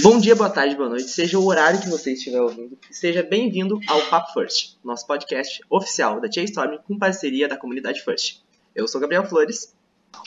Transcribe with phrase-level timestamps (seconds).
[0.00, 3.78] Bom dia, boa tarde, boa noite, seja o horário que você estiver ouvindo, seja bem-vindo
[3.86, 8.42] ao Papo First, nosso podcast oficial da Tia Storm com parceria da comunidade First.
[8.74, 9.76] Eu sou Gabriel Flores.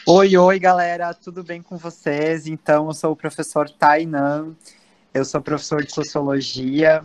[0.06, 2.46] Oi, oi, galera, tudo bem com vocês?
[2.46, 4.56] Então, eu sou o professor Tainan,
[5.14, 7.02] eu sou professor de Sociologia,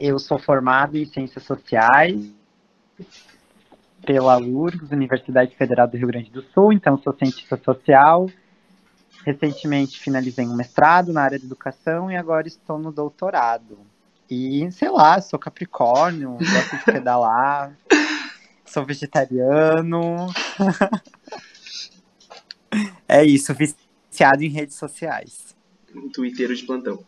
[0.00, 2.18] eu sou formado em Ciências Sociais
[4.06, 8.30] pela URGS, Universidade Federal do Rio Grande do Sul, então sou cientista social,
[9.24, 13.78] recentemente finalizei um mestrado na área de educação e agora estou no doutorado.
[14.30, 17.76] E, sei lá, sou capricórnio, gosto de pedalar,
[18.64, 20.26] sou vegetariano.
[23.08, 25.56] é isso, viciado em redes sociais.
[25.94, 27.02] Um Twitter de plantão.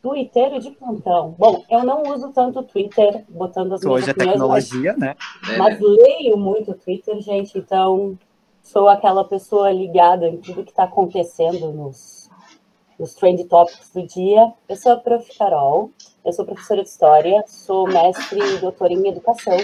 [0.00, 1.34] Twitter de plantão.
[1.38, 5.14] Bom, eu não uso tanto o Twitter, botando as Hoje minhas é opiniões, tecnologia, né?
[5.42, 8.16] mas, mas leio muito o Twitter, gente, então
[8.72, 12.30] sou aquela pessoa ligada em tudo que está acontecendo nos,
[12.98, 14.52] nos trend topics do dia.
[14.68, 15.28] Eu sou a Prof.
[15.36, 15.90] Carol,
[16.24, 19.58] eu sou professora de História, sou mestre e doutora em Educação.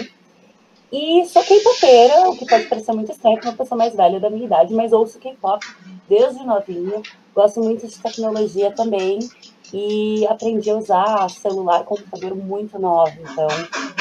[0.91, 4.29] E sou K-popeira, o que pode parecer muito estranho para uma pessoa mais velha da
[4.29, 5.65] minha idade, mas ouço K-pop
[6.07, 7.01] desde novinha.
[7.33, 9.19] Gosto muito de tecnologia também
[9.73, 13.13] e aprendi a usar celular computador muito nova.
[13.19, 13.47] Então,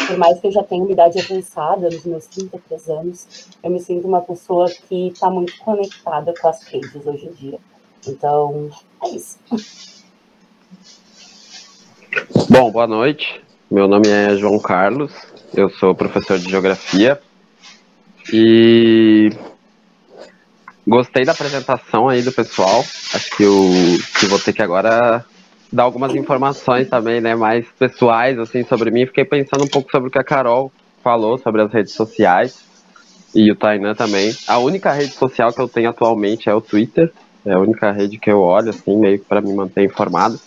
[0.07, 3.81] por mais que eu já tenha uma idade avançada, nos meus 33 anos, eu me
[3.81, 7.59] sinto uma pessoa que está muito conectada com as redes hoje em dia.
[8.07, 8.71] Então,
[9.03, 9.39] é isso.
[12.49, 13.41] Bom, boa noite.
[13.71, 15.13] Meu nome é João Carlos,
[15.53, 17.21] eu sou professor de Geografia
[18.33, 19.31] e
[20.87, 22.85] gostei da apresentação aí do pessoal.
[23.13, 23.61] Acho que eu
[24.21, 25.25] que vou ter que agora
[25.77, 29.05] dar algumas informações também, né, mais pessoais, assim, sobre mim.
[29.05, 30.73] Fiquei pensando um pouco sobre o que a Carol
[31.05, 32.65] falou sobre as redes sociais
[33.35, 34.35] e o Tainan também.
[34.49, 37.13] A única rede social que eu tenho atualmente é o Twitter.
[37.45, 40.41] É a única rede que eu olho, assim, meio para me manter informado.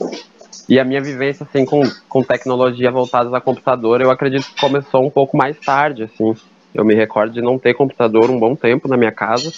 [0.67, 5.05] E a minha vivência, assim, com, com tecnologia voltada a computador, eu acredito que começou
[5.05, 6.34] um pouco mais tarde, assim.
[6.73, 9.51] Eu me recordo de não ter computador um bom tempo na minha casa.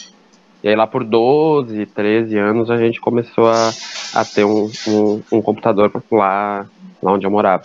[0.64, 3.72] E aí lá por 12, 13 anos a gente começou a,
[4.14, 6.66] a ter um, um, um computador lá,
[7.02, 7.64] lá onde eu morava.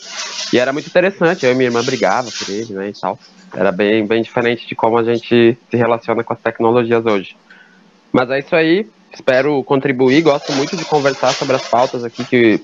[0.52, 3.18] E era muito interessante, eu e minha irmã brigava por ele, né, e tal.
[3.54, 7.36] Era bem, bem diferente de como a gente se relaciona com as tecnologias hoje.
[8.12, 12.60] Mas é isso aí, espero contribuir, gosto muito de conversar sobre as pautas aqui que,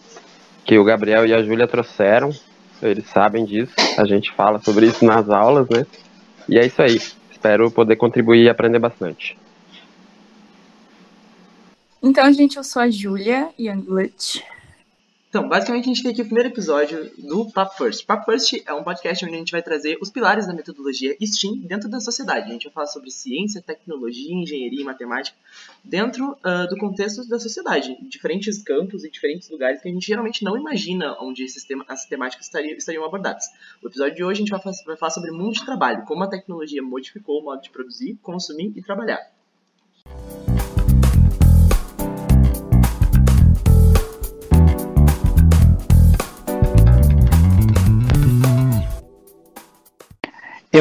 [0.64, 2.30] que o Gabriel e a Júlia trouxeram.
[2.82, 5.86] Eles sabem disso, a gente fala sobre isso nas aulas, né?
[6.48, 7.00] E é isso aí,
[7.30, 9.36] espero poder contribuir e aprender bastante.
[12.04, 14.44] Então, gente, eu sou a Júlia Youngblut.
[15.28, 18.04] Então, basicamente, a gente tem aqui o primeiro episódio do Papo First.
[18.04, 21.60] Papo First é um podcast onde a gente vai trazer os pilares da metodologia STEAM
[21.60, 22.50] dentro da sociedade.
[22.50, 25.36] A gente vai falar sobre ciência, tecnologia, engenharia e matemática
[25.84, 30.42] dentro uh, do contexto da sociedade, diferentes campos e diferentes lugares que a gente geralmente
[30.42, 33.44] não imagina onde esses tema, as temáticas estariam, estariam abordadas.
[33.80, 36.28] O episódio de hoje a gente vai, vai falar sobre mundo de trabalho, como a
[36.28, 39.20] tecnologia modificou o modo de produzir, consumir e trabalhar.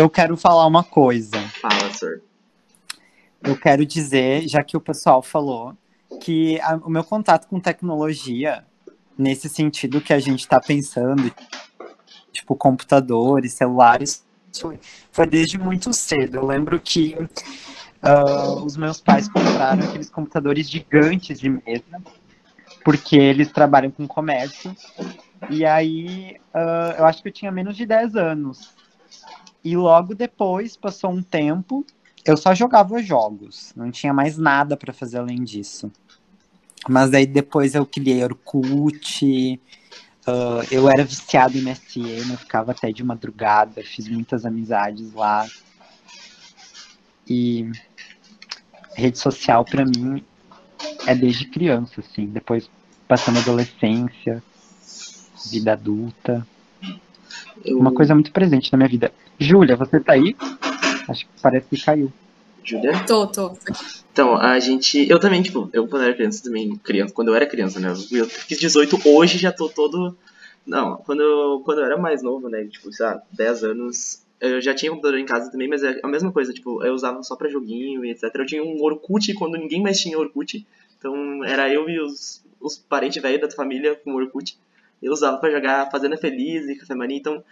[0.02, 1.38] Eu quero falar uma coisa.
[1.62, 2.24] Fala, sir.
[3.44, 5.78] Eu quero dizer, já que o pessoal falou,
[6.20, 8.66] que a, o meu contato com tecnologia,
[9.16, 11.32] nesse sentido que a gente está pensando,
[12.32, 14.26] tipo computadores, celulares,
[15.12, 16.38] foi desde muito cedo.
[16.38, 17.16] Eu lembro que
[18.02, 22.02] uh, os meus pais compraram aqueles computadores gigantes de mesa,
[22.84, 24.76] porque eles trabalham com comércio.
[25.48, 28.82] E aí, uh, eu acho que eu tinha menos de 10 anos.
[29.64, 31.86] E logo depois, passou um tempo,
[32.26, 35.92] eu só jogava jogos, não tinha mais nada para fazer além disso.
[36.90, 39.62] Mas aí depois eu criei Orkut,
[40.28, 45.48] uh, eu era viciado em MSN, eu ficava até de madrugada, fiz muitas amizades lá.
[47.28, 47.72] E
[48.96, 50.24] rede social para mim
[51.06, 52.70] é desde criança, assim, depois
[53.08, 54.44] passando adolescência,
[55.50, 56.46] vida adulta.
[57.64, 57.78] Eu...
[57.78, 59.12] Uma coisa muito presente na minha vida.
[59.40, 60.36] Júlia, você tá aí?
[61.08, 62.12] Acho que parece que caiu.
[62.64, 63.04] Júlia?
[63.06, 63.58] Tô, tô.
[64.12, 65.10] Então, a gente.
[65.10, 66.76] Eu também, tipo, eu quando era criança também.
[66.78, 67.90] Criança, quando eu era criança, né?
[68.12, 70.16] Eu fiz 18, hoje já tô todo.
[70.66, 72.64] Não, quando eu, quando eu era mais novo, né?
[72.66, 74.22] Tipo, sei lá, 10 anos.
[74.40, 77.22] Eu já tinha computador em casa também, mas é a mesma coisa, tipo, eu usava
[77.22, 78.24] só pra joguinho e etc.
[78.34, 80.66] Eu tinha um Orkut quando ninguém mais tinha Orkut.
[80.98, 84.58] Então era eu e os, os parentes velhos da família com Orkut.
[85.02, 87.44] Eu usava pra jogar Fazenda Feliz e Café Mania, então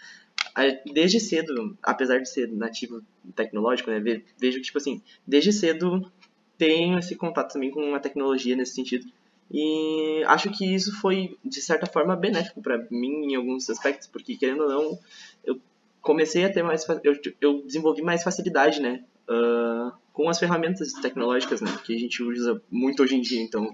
[0.94, 3.02] desde cedo, apesar de ser nativo
[3.36, 6.12] tecnológico, né, vejo que, tipo assim, desde cedo
[6.58, 9.06] tenho esse contato também com a tecnologia nesse sentido.
[9.52, 14.36] E acho que isso foi, de certa forma, benéfico para mim em alguns aspectos, porque,
[14.36, 15.00] querendo ou não,
[15.44, 15.60] eu
[16.02, 16.86] comecei a ter mais.
[17.04, 19.04] Eu, eu desenvolvi mais facilidade, né?
[19.28, 21.72] Uh, com as ferramentas tecnológicas, né?
[21.84, 23.42] Que a gente usa muito hoje em dia.
[23.42, 23.72] Então,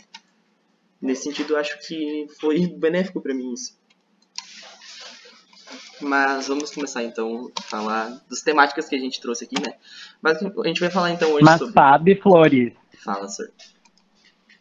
[1.02, 3.78] nesse sentido, acho que foi benéfico para mim isso.
[6.02, 9.74] Mas vamos começar então a falar das temáticas que a gente trouxe aqui, né?
[10.22, 11.74] Mas a gente vai falar então hoje Mas sobre.
[11.74, 13.52] sabe, Flores, Fala, senhor.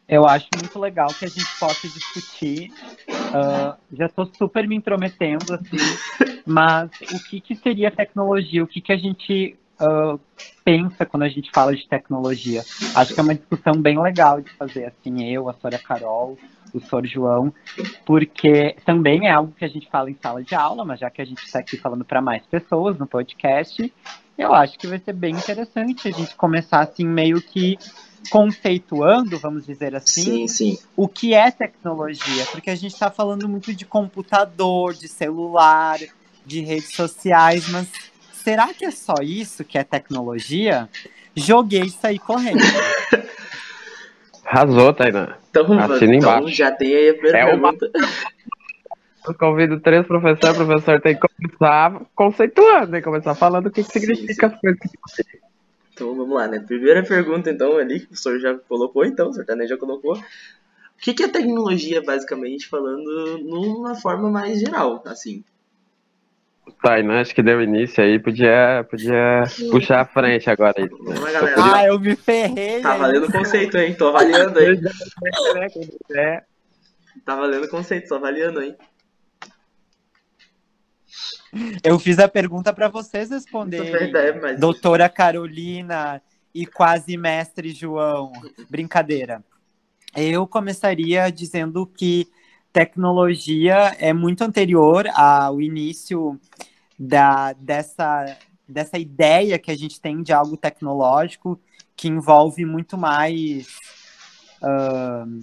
[0.08, 2.72] eu acho muito legal que a gente possa discutir.
[3.34, 5.76] ah, já estou super me intrometendo, assim,
[6.46, 8.62] mas o que, que seria tecnologia?
[8.62, 10.18] O que, que a gente ah,
[10.64, 12.62] pensa quando a gente fala de tecnologia?
[12.94, 16.38] Acho que é uma discussão bem legal de fazer, assim, eu, a Sora Carol,
[16.72, 17.06] o Sr.
[17.06, 17.54] João,
[18.04, 21.22] porque também é algo que a gente fala em sala de aula, mas já que
[21.22, 23.92] a gente está aqui falando para mais pessoas no podcast,
[24.36, 27.78] eu acho que vai ser bem interessante a gente começar assim meio que
[28.30, 30.78] conceituando, vamos dizer assim, Sim, sim.
[30.96, 35.98] o que é tecnologia, porque a gente está falando muito de computador, de celular,
[36.44, 37.88] de redes sociais, mas
[38.44, 40.88] será que é só isso que é tecnologia?
[41.34, 42.60] Joguei e saí correndo.
[44.44, 45.36] Arrasou, Tainá.
[45.50, 46.54] Então, Assina então embaixo.
[46.54, 47.90] já tem aí a primeira É uma- pergunta.
[49.26, 53.70] Eu convido três professores, o professor tem que começar conceituando, tem que começar falando o
[53.70, 54.78] que, que significa as coisas.
[55.94, 56.58] Então vamos lá, né?
[56.60, 60.14] Primeira pergunta, então, ali, que o senhor já colocou, então, o senhor também já colocou.
[60.14, 60.22] O
[61.00, 65.42] que, que é tecnologia, basicamente, falando numa forma mais geral, assim?
[66.82, 70.74] Tainá, acho que deu início aí, podia, podia puxar a frente agora.
[70.76, 71.20] Aí, né?
[71.20, 71.54] Lá, galera.
[71.58, 72.80] ah, eu me ferrei.
[72.80, 73.94] Tá valendo conceito, hein?
[73.94, 74.80] Tô avaliando aí.
[76.14, 76.42] É,
[77.24, 78.76] Tá valendo conceito, tô avaliando, hein?
[81.82, 83.90] Eu fiz a pergunta para vocês é responderem.
[83.90, 84.58] verdade, mas.
[84.60, 86.20] Doutora Carolina
[86.54, 88.32] e quase mestre João.
[88.68, 89.42] Brincadeira.
[90.16, 92.28] Eu começaria dizendo que
[92.74, 96.38] tecnologia é muito anterior ao início
[96.98, 98.36] da, dessa,
[98.68, 101.58] dessa ideia que a gente tem de algo tecnológico
[101.94, 103.68] que envolve muito mais
[104.60, 105.40] ahn,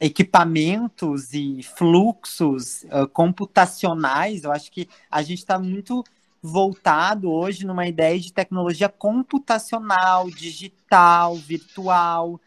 [0.00, 4.44] equipamentos e fluxos ah, computacionais.
[4.44, 6.02] Eu acho que a gente está muito
[6.42, 12.40] voltado hoje numa ideia de tecnologia computacional, digital, virtual,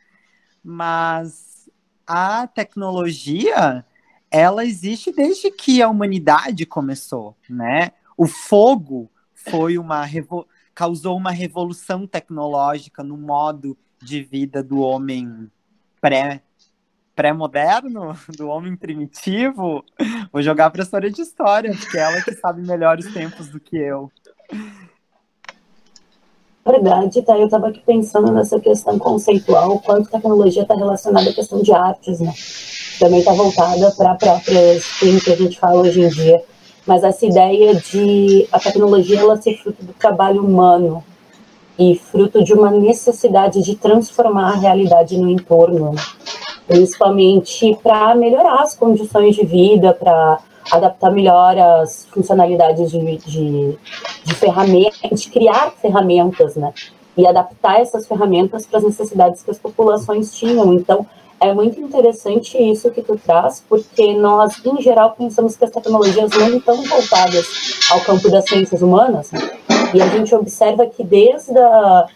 [0.63, 1.52] mas
[2.13, 3.83] a tecnologia
[4.29, 7.91] ela existe desde que a humanidade começou, né?
[8.15, 10.07] O fogo foi uma
[10.75, 15.49] causou uma revolução tecnológica no modo de vida do homem
[15.99, 16.43] pré
[17.15, 19.83] pré-moderno, do homem primitivo.
[20.31, 23.59] Vou jogar para a história de história, porque ela que sabe melhor os tempos do
[23.59, 24.11] que eu.
[26.65, 27.37] Verdade, tá?
[27.37, 32.21] Eu estava aqui pensando nessa questão conceitual, quanto tecnologia está relacionada à questão de artes,
[32.21, 32.33] né?
[32.97, 36.41] Também está voltada para a própria stream que a gente fala hoje em dia.
[36.87, 41.03] Mas essa ideia de a tecnologia ela ser fruto do trabalho humano
[41.77, 46.01] e fruto de uma necessidade de transformar a realidade no entorno, né?
[46.65, 50.39] principalmente para melhorar as condições de vida, para
[50.71, 53.77] adaptar melhor as funcionalidades de, de,
[54.23, 56.73] de ferramentas, de criar ferramentas, né?
[57.15, 60.73] E adaptar essas ferramentas para as necessidades que as populações tinham.
[60.73, 61.05] Então,
[61.39, 66.31] é muito interessante isso que tu traz, porque nós, em geral, pensamos que as tecnologias
[66.31, 67.45] não estão voltadas
[67.91, 69.39] ao campo das ciências humanas, né?
[69.93, 72.07] e a gente observa que desde a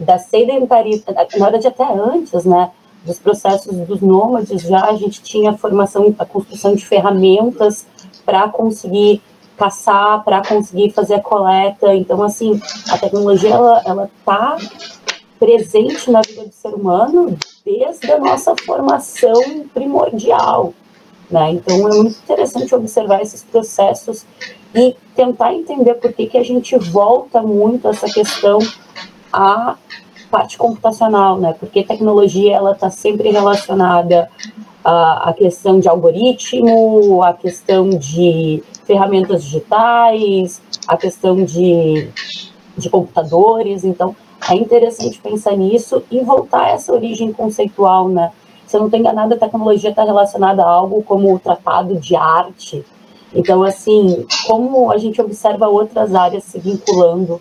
[0.00, 2.70] da sedentariedade, na verdade até antes, né,
[3.04, 7.86] dos processos dos nômades, já a gente tinha a formação, a construção de ferramentas
[8.24, 9.22] para conseguir
[9.60, 11.94] caçar, para conseguir fazer a coleta.
[11.94, 14.56] Então, assim, a tecnologia ela ela está
[15.38, 20.72] presente na vida do ser humano desde a nossa formação primordial.
[21.30, 21.52] Né?
[21.52, 24.24] Então, é muito interessante observar esses processos
[24.74, 28.58] e tentar entender por que, que a gente volta muito essa questão
[29.32, 29.76] à
[30.30, 31.54] parte computacional, né?
[31.58, 34.30] Porque tecnologia ela está sempre relacionada
[34.84, 42.08] à, à questão de algoritmo, à questão de ferramentas digitais, à questão de,
[42.76, 43.84] de computadores.
[43.84, 44.16] Então,
[44.48, 48.32] é interessante pensar nisso e voltar a essa origem conceitual, né?
[48.66, 52.14] Se eu não estou enganada, a tecnologia está relacionada a algo como o tratado de
[52.14, 52.84] arte.
[53.34, 57.40] Então, assim, como a gente observa outras áreas se vinculando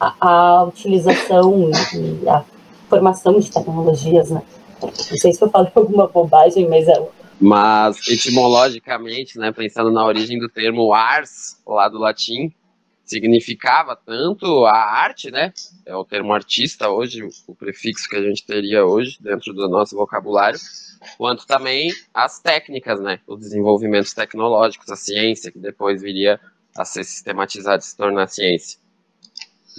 [0.00, 2.42] à, à utilização e à
[2.88, 4.42] formação de tecnologias, né?
[4.82, 7.08] Não sei se eu falei alguma bobagem, mas é,
[7.40, 12.52] Mas, etimologicamente, né, pensando na origem do termo ars, lá do latim,
[13.04, 15.52] significava tanto a arte, né,
[15.84, 19.94] é o termo artista hoje, o prefixo que a gente teria hoje dentro do nosso
[19.94, 20.58] vocabulário,
[21.16, 23.20] quanto também as técnicas, né?
[23.26, 26.40] Os desenvolvimentos tecnológicos, a ciência, que depois viria
[26.76, 28.78] a ser sistematizada e se tornar ciência.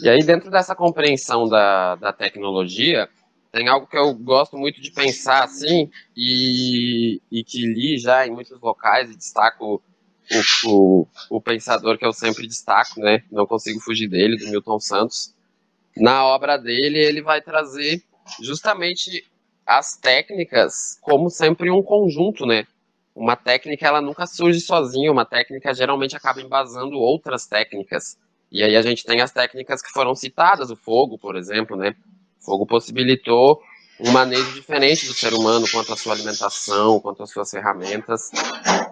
[0.01, 3.09] E aí, dentro dessa compreensão da, da tecnologia,
[3.57, 8.29] tem algo que eu gosto muito de pensar assim, e, e que li já em
[8.29, 9.81] muitos locais, e destaco
[10.31, 13.23] o, o, o pensador que eu sempre destaco, né?
[13.31, 15.33] Não consigo fugir dele, do Milton Santos.
[15.95, 18.03] Na obra dele, ele vai trazer
[18.43, 19.25] justamente
[19.65, 22.67] as técnicas como sempre um conjunto, né?
[23.15, 28.19] Uma técnica ela nunca surge sozinha, uma técnica geralmente acaba embasando outras técnicas.
[28.51, 31.95] E aí a gente tem as técnicas que foram citadas, o fogo, por exemplo, né?
[32.47, 33.61] Fogo possibilitou
[33.99, 38.31] um manejo diferente do ser humano quanto à sua alimentação, quanto às suas ferramentas.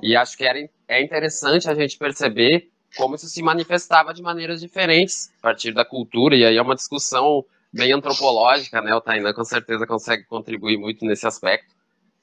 [0.01, 0.59] E acho que era,
[0.89, 5.85] é interessante a gente perceber como isso se manifestava de maneiras diferentes a partir da
[5.85, 8.93] cultura, e aí é uma discussão bem antropológica, né?
[8.93, 11.74] O Tainan com certeza consegue contribuir muito nesse aspecto,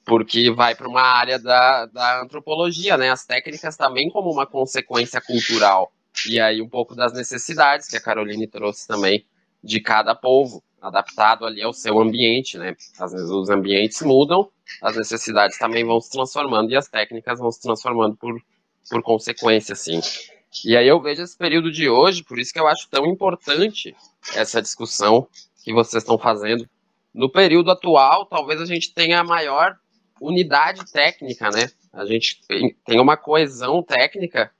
[0.05, 3.09] porque vai para uma área da, da antropologia, né?
[3.09, 5.91] As técnicas também como uma consequência cultural.
[6.29, 9.25] E aí um pouco das necessidades que a Caroline trouxe também
[9.63, 12.75] de cada povo, adaptado ali ao seu ambiente, né?
[12.99, 14.49] Às vezes os ambientes mudam,
[14.81, 18.35] as necessidades também vão se transformando e as técnicas vão se transformando por,
[18.89, 20.01] por consequência, assim.
[20.65, 23.95] E aí eu vejo esse período de hoje, por isso que eu acho tão importante
[24.35, 25.27] essa discussão
[25.63, 26.67] que vocês estão fazendo.
[27.13, 29.77] No período atual, talvez a gente tenha a maior
[30.19, 31.69] unidade técnica, né?
[31.91, 34.51] A gente tem uma coesão técnica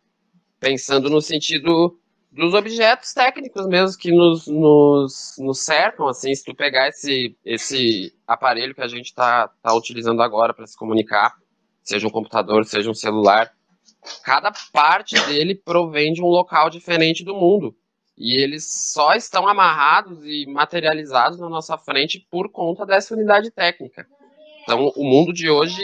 [0.60, 2.00] pensando no sentido
[2.34, 8.14] dos objetos técnicos mesmo que nos, nos, nos cercam, assim, se tu pegar esse, esse
[8.28, 11.36] aparelho que a gente está tá utilizando agora para se comunicar,
[11.84, 13.52] seja um computador, seja um celular,
[14.24, 17.76] cada parte dele provém de um local diferente do mundo.
[18.18, 24.08] E eles só estão amarrados e materializados na nossa frente por conta dessa unidade técnica.
[24.64, 25.82] Então, o mundo de hoje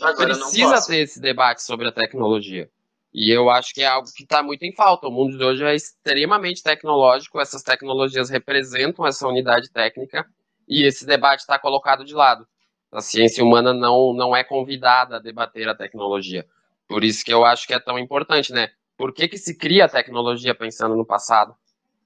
[0.00, 2.70] Agora precisa ter esse debate sobre a tecnologia.
[3.14, 5.06] E eu acho que é algo que está muito em falta.
[5.06, 10.26] O mundo de hoje é extremamente tecnológico, essas tecnologias representam essa unidade técnica
[10.68, 12.46] e esse debate está colocado de lado.
[12.90, 16.46] A ciência humana não, não é convidada a debater a tecnologia.
[16.88, 18.70] Por isso que eu acho que é tão importante, né?
[18.96, 21.54] Por que, que se cria a tecnologia pensando no passado?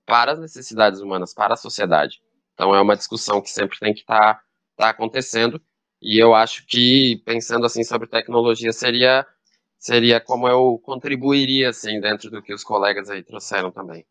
[0.06, 2.20] Para as necessidades humanas, para a sociedade.
[2.54, 4.42] Então é uma discussão que sempre tem que estar tá,
[4.76, 5.60] tá acontecendo.
[6.00, 9.26] E eu acho que, pensando assim sobre tecnologia, seria,
[9.78, 14.04] seria como eu contribuiria assim, dentro do que os colegas aí trouxeram também.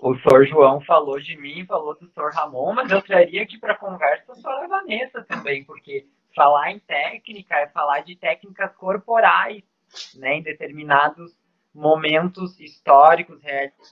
[0.00, 0.46] O Sr.
[0.46, 2.30] João falou de mim, falou do Sr.
[2.32, 4.66] Ramon, mas eu traria aqui para conversa a Sra.
[4.68, 9.62] Vanessa também, porque falar em técnica é falar de técnicas corporais,
[10.14, 11.36] né, em determinados
[11.74, 13.40] momentos históricos,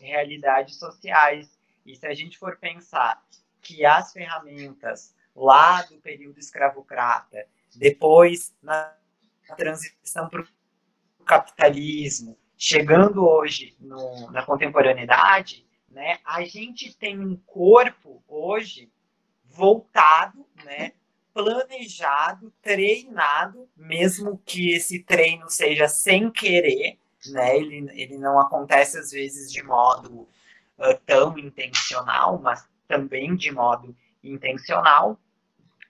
[0.01, 1.59] realidades sociais.
[1.85, 3.21] E se a gente for pensar
[3.61, 8.95] que as ferramentas lá do período escravocrata, depois na
[9.55, 18.23] transição para o capitalismo, chegando hoje no, na contemporaneidade, né, a gente tem um corpo
[18.29, 18.91] hoje
[19.45, 20.93] voltado né,
[21.37, 27.59] planejado, treinado, mesmo que esse treino seja sem querer, né?
[27.59, 30.27] Ele, ele não acontece às vezes de modo
[30.79, 35.19] uh, tão intencional, mas também de modo intencional,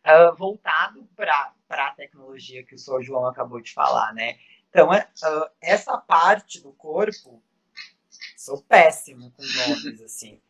[0.06, 3.02] uh, voltado para a tecnologia que o Sr.
[3.02, 4.38] João acabou de falar, né?
[4.70, 7.42] Então, uh, essa parte do corpo,
[8.36, 10.40] sou péssimo com nomes, assim.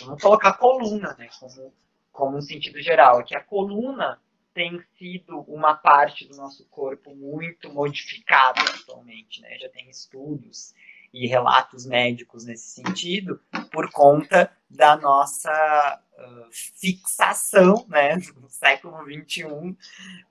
[0.00, 1.28] Vamos colocar coluna, né?
[1.38, 1.72] Como
[2.12, 4.20] como um sentido geral, é que a coluna
[4.52, 9.56] tem sido uma parte do nosso corpo muito modificada atualmente, né?
[9.58, 10.74] Já tem estudos
[11.12, 13.40] e relatos médicos nesse sentido,
[13.72, 16.02] por conta da nossa
[16.50, 19.76] fixação, né, no século XXI,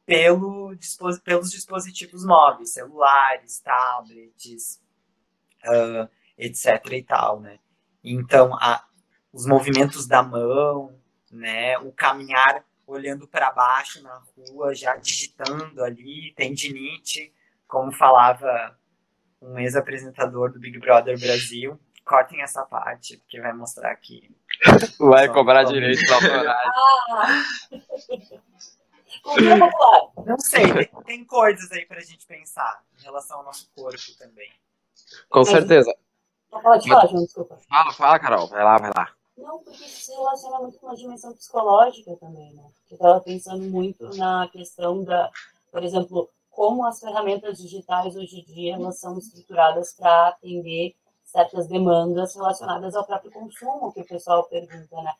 [0.05, 0.75] pelo,
[1.23, 4.81] pelos dispositivos móveis, celulares, tablets,
[5.65, 6.85] uh, etc.
[6.91, 7.59] e tal, né?
[8.03, 8.85] Então, a,
[9.31, 10.97] os movimentos da mão,
[11.31, 11.77] né?
[11.79, 17.31] O caminhar olhando para baixo na rua, já digitando ali, tendinite,
[17.67, 18.77] como falava
[19.41, 21.79] um ex-apresentador do Big Brother Brasil.
[22.03, 24.35] Cortem essa parte, porque vai mostrar aqui.
[24.99, 26.71] Vai Só cobrar direitos autorais.
[27.09, 27.43] Ah.
[30.25, 34.51] Não sei, tem, tem coisas aí pra gente pensar em relação ao nosso corpo também.
[35.29, 35.93] Com certeza.
[36.49, 37.57] Pode falar, João, desculpa.
[37.69, 38.47] Fala, fala, Carol.
[38.47, 39.09] Vai lá, vai lá.
[39.37, 42.63] Não, porque isso se relaciona muito com a dimensão psicológica também, né?
[42.89, 45.31] Eu estava pensando muito na questão da,
[45.71, 50.95] por exemplo, como as ferramentas digitais hoje em dia elas são estruturadas para atender
[51.31, 55.13] certas demandas relacionadas ao próprio consumo, que o pessoal pergunta, né?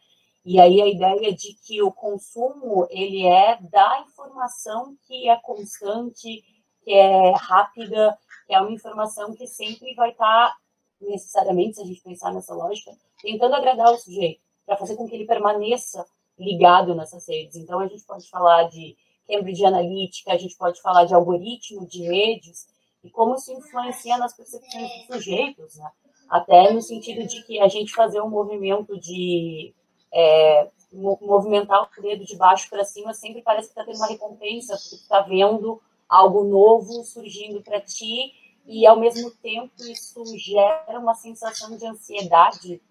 [0.45, 6.43] E aí a ideia de que o consumo ele é da informação que é constante,
[6.83, 10.55] que é rápida, que é uma informação que sempre vai estar
[10.99, 15.15] necessariamente, se a gente pensar nessa lógica, tentando agradar o sujeito, para fazer com que
[15.15, 16.05] ele permaneça
[16.37, 17.55] ligado nessas redes.
[17.57, 18.95] Então, a gente pode falar de
[19.27, 22.67] Cambridge Analytica, a gente pode falar de algoritmo de redes,
[23.03, 25.89] e como isso influencia nas percepções dos sujeitos, né?
[26.29, 29.73] até no sentido de que a gente fazer um movimento de
[30.13, 34.77] é, movimentar o dedo de baixo para cima sempre parece que está tendo uma recompensa,
[34.77, 38.33] porque está vendo algo novo surgindo para ti
[38.65, 42.81] e ao mesmo tempo isso gera uma sensação de ansiedade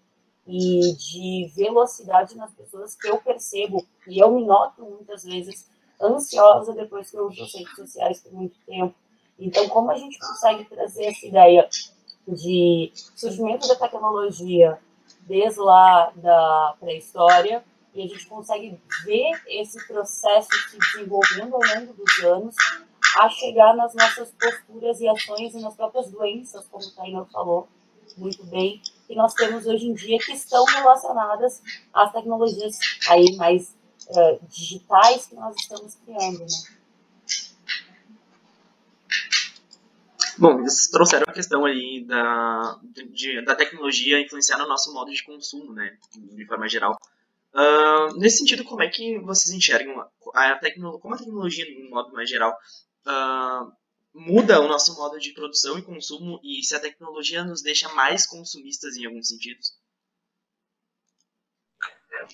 [0.47, 5.69] e de velocidade nas pessoas que eu percebo e eu me noto muitas vezes
[6.01, 8.95] ansiosa depois que eu uso redes sociais por muito tempo.
[9.39, 11.67] Então, como a gente consegue trazer essa ideia
[12.27, 14.77] de surgimento da tecnologia
[15.21, 21.93] desde lá da pré-história e a gente consegue ver esse processo se desenvolvendo ao longo
[21.93, 22.55] dos anos
[23.17, 27.67] a chegar nas nossas posturas e ações e nas próprias doenças, como o Tainã falou
[28.17, 31.61] muito bem, que nós temos hoje em dia que estão relacionadas
[31.93, 32.77] às tecnologias
[33.07, 33.75] aí mais
[34.09, 36.78] uh, digitais que nós estamos criando, né?
[40.39, 42.79] Bom, eles trouxeram a questão aí da,
[43.11, 46.97] de, da tecnologia influenciar no nosso modo de consumo, né, de forma geral.
[47.53, 49.99] Uh, nesse sentido, como é que vocês enxergam
[50.33, 52.57] a, tecnologia, como a tecnologia, no modo mais geral,
[53.05, 53.71] uh,
[54.13, 58.25] muda o nosso modo de produção e consumo e se a tecnologia nos deixa mais
[58.25, 59.73] consumistas em alguns sentidos?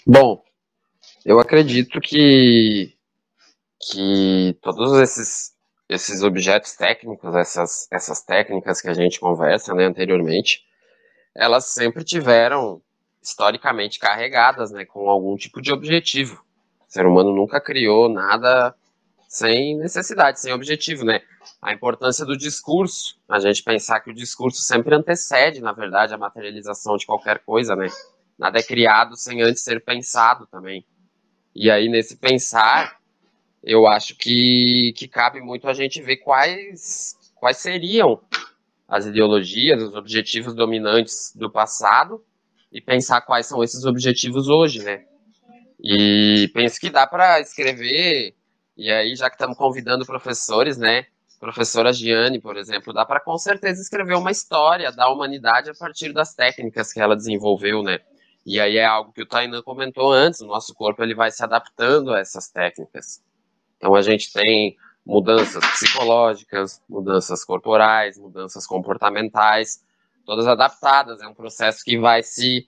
[0.06, 0.44] Bom,
[1.26, 2.96] eu acredito que
[3.82, 5.55] que todos esses
[5.88, 10.63] esses objetos técnicos, essas essas técnicas que a gente conversa né, anteriormente,
[11.36, 12.82] elas sempre tiveram
[13.22, 16.44] historicamente carregadas, né, com algum tipo de objetivo.
[16.88, 18.75] O ser humano nunca criou nada
[19.27, 21.22] sem necessidade, sem objetivo, né?
[21.62, 26.17] A importância do discurso, a gente pensar que o discurso sempre antecede, na verdade, a
[26.17, 27.88] materialização de qualquer coisa, né?
[28.38, 30.86] Nada é criado sem antes ser pensado também.
[31.54, 32.98] E aí, nesse pensar,
[33.65, 38.21] eu acho que, que cabe muito a gente ver quais, quais seriam
[38.88, 42.23] as ideologias, os objetivos dominantes do passado
[42.71, 45.06] e pensar quais são esses objetivos hoje, né?
[45.84, 48.36] E penso que dá para escrever
[48.78, 51.08] e aí, já que estamos convidando professores, né?
[51.39, 56.13] Professora Giane, por exemplo, dá para com certeza escrever uma história da humanidade a partir
[56.13, 57.99] das técnicas que ela desenvolveu, né?
[58.45, 61.43] E aí é algo que o Tainan comentou antes, o nosso corpo ele vai se
[61.43, 63.23] adaptando a essas técnicas.
[63.86, 69.86] Então a gente tem mudanças psicológicas, mudanças corporais, mudanças comportamentais,
[70.26, 71.21] todas adaptadas.
[71.21, 72.67] É um processo que vai se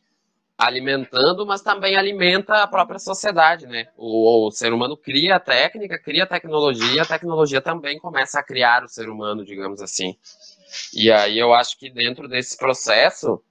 [0.56, 3.88] alimentando, mas também alimenta a própria sociedade, né?
[3.97, 8.43] O, o, ser humano cria a técnica, cria a tecnologia, a tecnologia também começa a
[8.43, 10.15] criar o ser humano, digamos assim.
[10.93, 13.41] E aí eu acho que dentro desse processo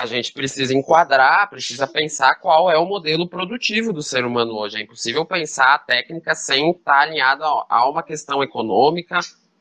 [0.00, 4.78] a gente precisa enquadrar, precisa pensar qual é o modelo produtivo do ser humano hoje.
[4.78, 9.20] É impossível pensar a técnica sem estar alinhada a uma questão econômica,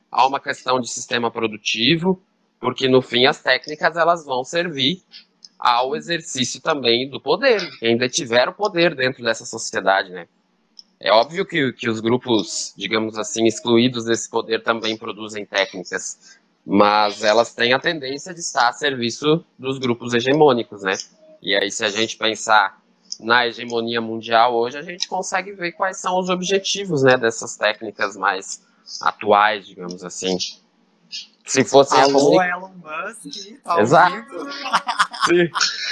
[0.10, 2.22] a uma questão de sistema produtivo,
[2.58, 5.04] porque no fim as técnicas elas vão servir
[5.60, 10.26] ao exercício também do poder, quem ainda tiver o poder dentro dessa sociedade, né?
[11.02, 16.39] É óbvio que, que os grupos, digamos assim, excluídos desse poder também produzem técnicas,
[16.72, 20.94] mas elas têm a tendência de estar a serviço dos grupos hegemônicos, né?
[21.42, 22.80] E aí, se a gente pensar
[23.20, 28.16] na hegemonia mundial hoje, a gente consegue ver quais são os objetivos, né, dessas técnicas
[28.16, 28.62] mais
[29.02, 30.38] atuais, digamos assim.
[31.46, 34.16] Se fosse Alô, Elon Musk, tá Exato.
[35.26, 35.52] se,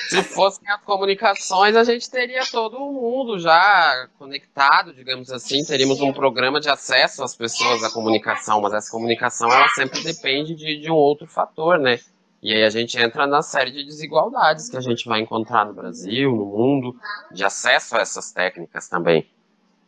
[0.09, 5.99] se fossem as comunicações, a gente teria todo o mundo já conectado, digamos assim, teríamos
[5.99, 10.79] um programa de acesso às pessoas à comunicação, mas essa comunicação ela sempre depende de,
[10.79, 11.99] de um outro fator, né?
[12.41, 15.73] E aí a gente entra na série de desigualdades que a gente vai encontrar no
[15.73, 16.95] Brasil, no mundo,
[17.31, 19.27] de acesso a essas técnicas também.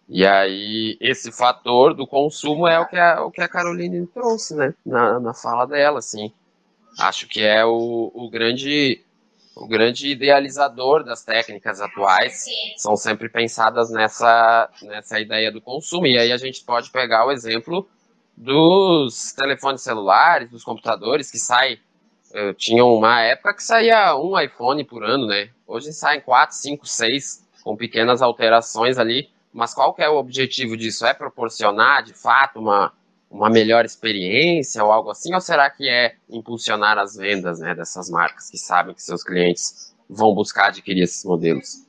[0.09, 4.55] E aí, esse fator do consumo é o que a, o que a Caroline trouxe,
[4.55, 4.73] né?
[4.83, 6.33] Na, na fala dela, assim.
[6.97, 9.03] Acho que é o, o grande
[9.55, 12.45] o grande idealizador das técnicas atuais
[12.77, 16.07] são sempre pensadas nessa, nessa ideia do consumo.
[16.07, 17.87] E aí a gente pode pegar o exemplo
[18.37, 21.77] dos telefones celulares, dos computadores, que sai.
[22.31, 25.49] Eu tinha uma época que saía um iPhone por ano, né?
[25.67, 29.29] Hoje saem quatro, cinco, seis, com pequenas alterações ali.
[29.53, 31.05] Mas qual que é o objetivo disso?
[31.05, 32.93] É proporcionar, de fato, uma,
[33.29, 35.33] uma melhor experiência ou algo assim?
[35.33, 39.95] Ou será que é impulsionar as vendas né, dessas marcas que sabem que seus clientes
[40.09, 41.87] vão buscar adquirir esses modelos?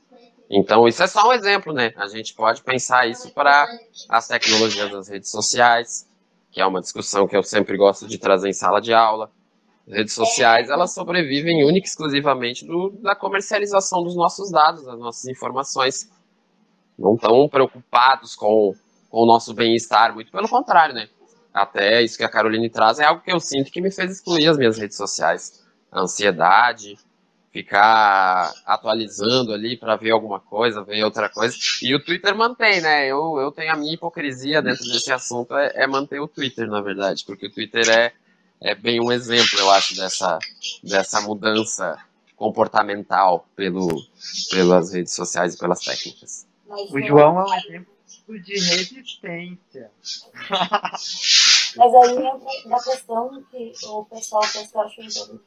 [0.53, 1.93] Então, isso é só um exemplo, né?
[1.95, 3.65] A gente pode pensar isso para
[4.09, 6.05] as tecnologias das redes sociais,
[6.51, 9.31] que é uma discussão que eu sempre gosto de trazer em sala de aula.
[9.87, 14.99] As redes sociais, elas sobrevivem única e exclusivamente do, da comercialização dos nossos dados, das
[14.99, 16.11] nossas informações.
[17.01, 18.75] Não estão preocupados com,
[19.09, 21.09] com o nosso bem-estar, muito pelo contrário, né?
[21.53, 24.47] Até isso que a Caroline traz é algo que eu sinto que me fez excluir
[24.47, 25.65] as minhas redes sociais.
[25.91, 26.97] A ansiedade,
[27.51, 31.55] ficar atualizando ali para ver alguma coisa, ver outra coisa.
[31.81, 33.05] E o Twitter mantém, né?
[33.07, 36.81] Eu, eu tenho a minha hipocrisia dentro desse assunto, é, é manter o Twitter, na
[36.81, 38.13] verdade, porque o Twitter é,
[38.61, 40.39] é bem um exemplo, eu acho, dessa,
[40.81, 41.97] dessa mudança
[42.37, 43.87] comportamental pelo,
[44.49, 46.47] pelas redes sociais e pelas técnicas.
[46.71, 47.91] O João é um exemplo
[48.43, 49.91] de resistência.
[51.75, 55.01] Mas aí entra da questão que o pessoal que eu acho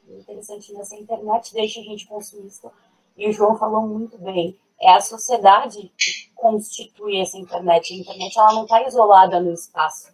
[0.09, 2.71] interessante nessa internet deixa a gente consumista,
[3.17, 7.93] e o João falou muito bem, é a sociedade que constitui essa internet.
[7.93, 10.13] A internet ela não está isolada no espaço.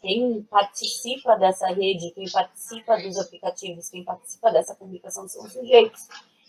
[0.00, 6.08] Quem participa dessa rede, quem participa dos aplicativos, quem participa dessa comunicação são os sujeitos.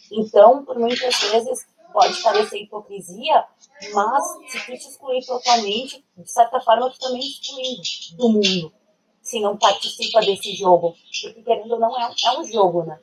[0.10, 3.46] Então, por muitas vezes, pode parecer hipocrisia,
[3.94, 7.82] mas se tu te excluir totalmente, de certa forma, tu também excluindo
[8.18, 8.74] do mundo
[9.22, 10.96] se não participa desse jogo.
[11.22, 13.00] Porque, querendo ou não, é é um jogo, né?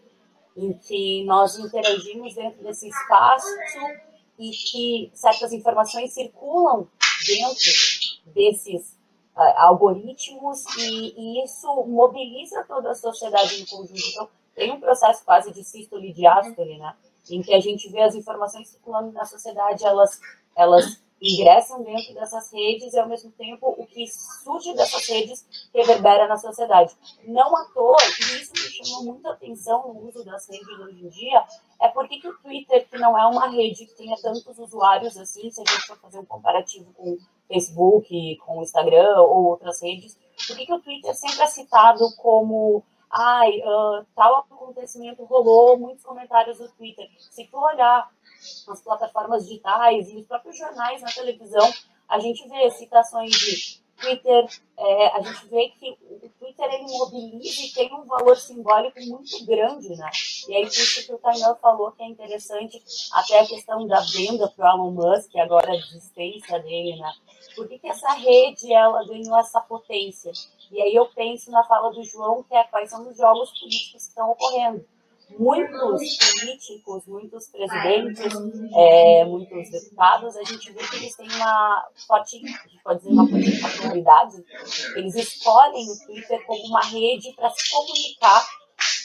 [0.56, 3.46] Em que nós interagimos dentro desse espaço
[4.38, 6.88] e que certas informações circulam
[7.26, 8.92] dentro desses
[9.36, 14.08] uh, algoritmos e, e, isso mobiliza toda a sociedade em conjunto.
[14.10, 16.94] Então, tem um processo quase de sístole e diástole, né?
[17.30, 20.20] Em que a gente vê as informações circulando na sociedade, elas,
[20.56, 26.28] elas ingressam dentro dessas redes e, ao mesmo tempo, o que surge dessas redes reverbera
[26.28, 26.96] na sociedade.
[27.24, 31.08] Não à toa, e isso me chamou muita atenção no uso das redes hoje em
[31.08, 31.44] dia,
[31.80, 35.50] é porque que o Twitter, que não é uma rede que tenha tantos usuários assim,
[35.50, 39.82] se a gente for fazer um comparativo com o Facebook, com o Instagram ou outras
[39.82, 42.84] redes, por que, que o Twitter sempre é citado como
[43.18, 47.08] ai, uh, tal acontecimento rolou, muitos comentários no Twitter.
[47.18, 48.08] Se tu olhar
[48.68, 51.68] nas plataformas digitais e os próprios jornais na televisão,
[52.08, 57.62] a gente vê citações de Twitter, é, a gente vê que o Twitter ele mobiliza
[57.62, 60.10] e tem um valor simbólico muito grande, né?
[60.48, 62.80] E por isso que o Tainel falou que é interessante
[63.12, 67.12] até a questão da venda para o Elon Musk, agora a existência dele, né?
[67.58, 70.32] Por que, que essa rede ela ganhou essa potência?
[70.70, 74.04] E aí eu penso na fala do João, que é quais são os jogos políticos
[74.04, 74.84] que estão ocorrendo
[75.36, 78.32] muitos políticos, muitos presidentes,
[78.74, 82.40] é, muitos deputados, a gente vê que eles têm uma forte,
[82.82, 84.44] pode dizer, uma comunidade,
[84.96, 88.46] eles escolhem o Twitter como uma rede para se comunicar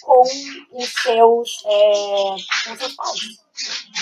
[0.03, 2.35] com os seus, é,
[2.67, 3.43] com seus pais.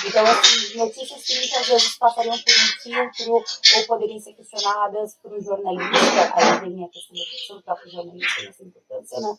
[0.05, 5.33] Então, assim, notícias que muitas vezes passariam por um filtro ou poderiam ser questionadas por
[5.33, 9.37] um jornalista, aí vem a questão da questão do próprio jornalista, essa importância, né?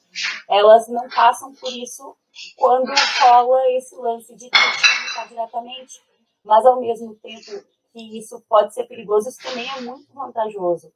[0.48, 2.16] Elas não passam por isso
[2.56, 6.00] quando rola esse lance de comunicar diretamente.
[6.44, 10.92] Mas, ao mesmo tempo que isso pode ser perigoso, isso também é muito vantajoso.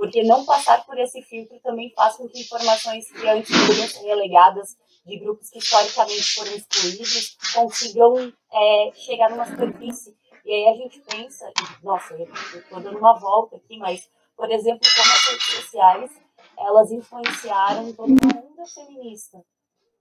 [0.00, 4.74] Porque não passar por esse filtro também faz com que informações que antes ser relegadas
[5.04, 10.16] de grupos que historicamente foram excluídos consigam é, chegar numa superfície.
[10.42, 14.80] E aí a gente pensa, nossa, eu estou dando uma volta aqui, mas, por exemplo,
[14.80, 16.10] como as redes sociais,
[16.56, 19.44] elas influenciaram toda uma onda feminista,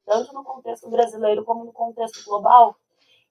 [0.05, 2.73] tanto no contexto brasileiro como no contexto global,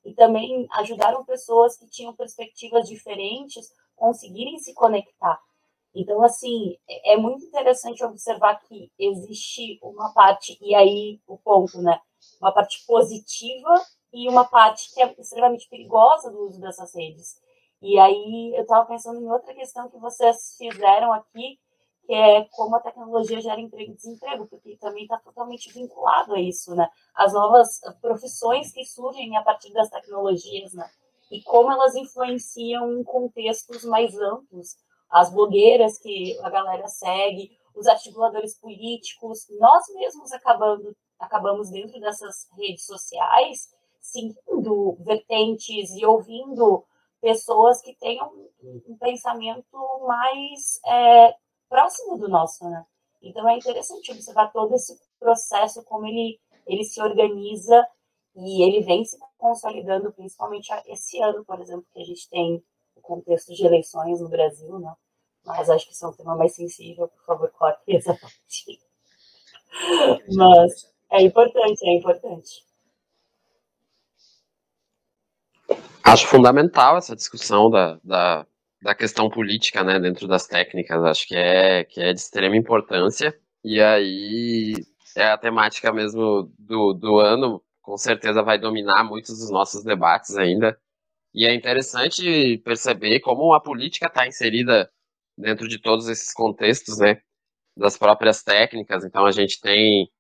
[0.05, 5.41] e também ajudaram pessoas que tinham perspectivas diferentes conseguirem se conectar.
[5.99, 11.83] Então, assim, é, é muito interessante observar que existe uma parte, e aí o ponto,
[11.83, 12.01] né?
[12.41, 17.43] Uma parte positiva e uma parte que é extremamente perigosa do uso dessas redes.
[17.83, 21.59] E aí eu estava pensando em outra questão que vocês fizeram aqui,
[22.07, 26.41] que é como a tecnologia gera emprego e desemprego, porque também está totalmente vinculado a
[26.41, 26.89] isso, né?
[27.13, 30.89] As novas profissões que surgem a partir das tecnologias, né?
[31.29, 34.77] E como elas influenciam em contextos mais amplos
[35.11, 42.49] as blogueiras que a galera segue, os articuladores políticos, nós mesmos acabando, acabamos dentro dessas
[42.57, 43.69] redes sociais
[44.01, 46.85] seguindo vertentes e ouvindo
[47.21, 48.31] pessoas que tenham
[48.63, 51.35] um pensamento mais é,
[51.69, 52.85] próximo do nosso, né?
[53.23, 57.87] Então é interessante observar todo esse processo, como ele, ele se organiza
[58.37, 62.63] e ele vem se consolidando, principalmente esse ano, por exemplo, que a gente tem
[63.09, 64.93] contexto de eleições no Brasil, né?
[65.45, 68.79] Mas acho que isso é um tema mais sensível, por favor, corte essa parte.
[70.37, 72.65] Mas é importante, é importante.
[76.05, 78.47] Acho fundamental essa discussão da, da,
[78.83, 81.03] da questão política, né, dentro das técnicas.
[81.03, 83.39] Acho que é, que é de extrema importância.
[83.65, 84.75] E aí
[85.17, 90.37] é a temática mesmo do, do ano, com certeza vai dominar muitos dos nossos debates
[90.37, 90.79] ainda.
[91.39, 94.91] E é interessante perceber como a política está inserida
[95.37, 97.23] dentro de todos esses contextos, né,
[97.77, 99.05] das próprias técnicas.
[99.05, 100.11] Então a gente tem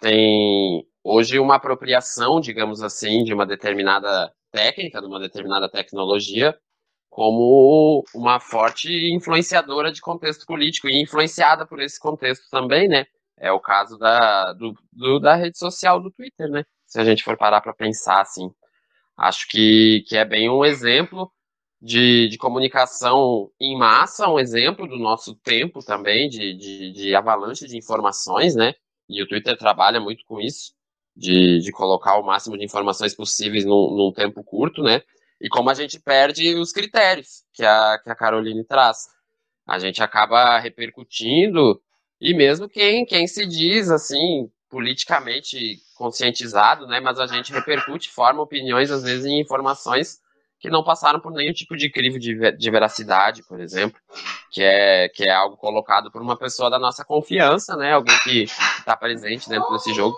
[0.00, 6.58] tem hoje uma apropriação, digamos assim, de uma determinada técnica, de uma determinada tecnologia,
[7.08, 13.06] como uma forte influenciadora de contexto político e influenciada por esse contexto também, né?
[13.36, 16.64] É o caso da, do, do, da rede social do Twitter, né?
[16.84, 18.50] Se a gente for parar para pensar assim.
[19.18, 21.30] Acho que, que é bem um exemplo
[21.80, 27.66] de, de comunicação em massa, um exemplo do nosso tempo também, de, de, de avalanche
[27.66, 28.74] de informações, né?
[29.08, 30.72] E o Twitter trabalha muito com isso,
[31.16, 35.02] de, de colocar o máximo de informações possíveis num, num tempo curto, né?
[35.40, 38.98] E como a gente perde os critérios que a, que a Caroline traz.
[39.66, 41.80] A gente acaba repercutindo,
[42.20, 47.00] e mesmo quem, quem se diz, assim, politicamente conscientizado, né?
[47.00, 50.20] Mas a gente repercute, forma opiniões, às vezes, em informações
[50.60, 54.00] que não passaram por nenhum tipo de crivo de, de veracidade, por exemplo,
[54.50, 57.92] que é, que é algo colocado por uma pessoa da nossa confiança, né?
[57.92, 60.16] Alguém que está presente dentro desse jogo.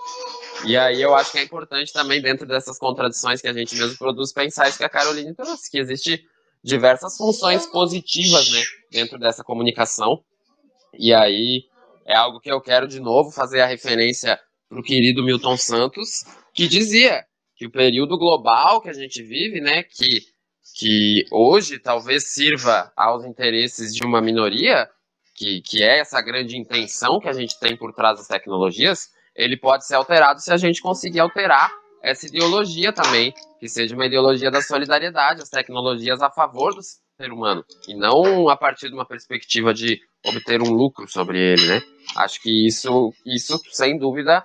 [0.64, 3.96] E aí eu acho que é importante também, dentro dessas contradições que a gente mesmo
[3.98, 6.24] produz, pensar isso que a Caroline trouxe, que existe
[6.62, 10.22] diversas funções positivas, né, dentro dessa comunicação.
[10.98, 11.64] E aí
[12.10, 16.24] é algo que eu quero de novo fazer a referência para o querido Milton Santos,
[16.52, 17.24] que dizia
[17.56, 20.20] que o período global que a gente vive, né, que,
[20.76, 24.88] que hoje talvez sirva aos interesses de uma minoria,
[25.36, 29.56] que, que é essa grande intenção que a gente tem por trás das tecnologias, ele
[29.56, 31.70] pode ser alterado se a gente conseguir alterar
[32.02, 36.80] essa ideologia também, que seja uma ideologia da solidariedade, as tecnologias a favor do
[37.20, 41.66] ser humano, e não a partir de uma perspectiva de obter um lucro sobre ele,
[41.66, 41.83] né?
[42.16, 44.42] Acho que isso, isso sem dúvida,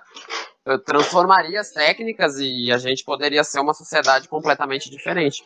[0.66, 5.42] eh, transformaria as técnicas e a gente poderia ser uma sociedade completamente diferente.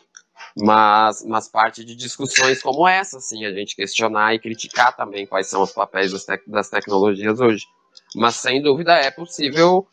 [0.57, 5.47] Mas, mas parte de discussões como essa, assim, a gente questionar e criticar também quais
[5.47, 7.65] são os papéis das, tec das tecnologias hoje.
[8.13, 9.87] Mas sem dúvida é possível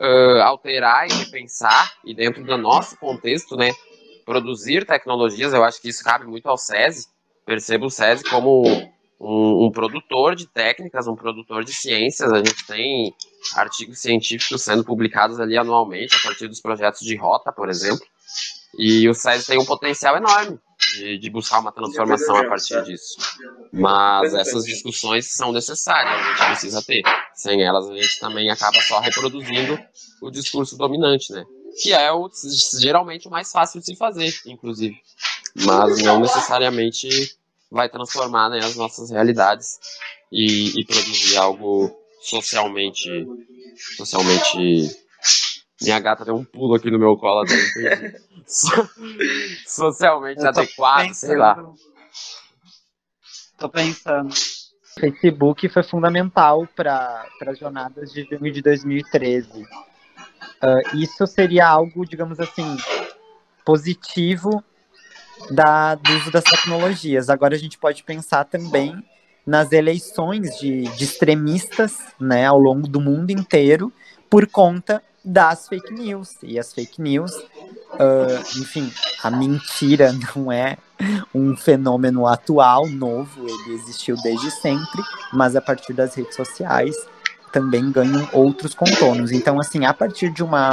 [0.00, 3.70] uh, alterar e repensar, e dentro do nosso contexto, né,
[4.24, 5.52] produzir tecnologias.
[5.52, 7.06] Eu acho que isso cabe muito ao SESI.
[7.44, 8.62] Percebo o SESI como
[9.20, 12.32] um, um, produtor de técnicas, um produtor de ciências.
[12.32, 13.14] A gente tem
[13.54, 18.04] artigos científicos sendo publicados ali anualmente, a partir dos projetos de rota, por exemplo.
[18.78, 20.58] E o SESI tem um potencial enorme
[20.94, 23.16] de, de buscar uma transformação a partir disso.
[23.72, 27.02] Mas essas discussões são necessárias, a gente precisa ter.
[27.34, 29.78] Sem elas, a gente também acaba só reproduzindo
[30.22, 31.44] o discurso dominante, né?
[31.80, 32.30] Que é o,
[32.80, 34.96] geralmente o mais fácil de se fazer, inclusive.
[35.54, 37.08] Mas não necessariamente
[37.70, 39.78] vai transformar né, as nossas realidades
[40.30, 43.26] e, e produzir algo socialmente
[43.96, 44.90] socialmente
[45.80, 48.20] minha gata deu um pulo aqui no meu colo até
[49.66, 51.72] Socialmente adequado, pensando, sei lá.
[53.58, 54.30] Tô pensando.
[54.30, 59.66] O Facebook foi fundamental para as jornadas de junho de 2013.
[60.62, 62.76] Uh, isso seria algo, digamos assim,
[63.64, 64.62] positivo
[65.50, 67.28] da, do uso das tecnologias.
[67.28, 69.02] Agora a gente pode pensar também
[69.46, 73.92] nas eleições de, de extremistas né, ao longo do mundo inteiro
[74.30, 76.36] por conta das fake news.
[76.42, 80.76] E as fake news, uh, enfim, a mentira não é
[81.34, 86.94] um fenômeno atual, novo, ele existiu desde sempre, mas a partir das redes sociais
[87.52, 89.30] também ganham outros contornos.
[89.30, 90.70] Então, assim, a partir de uma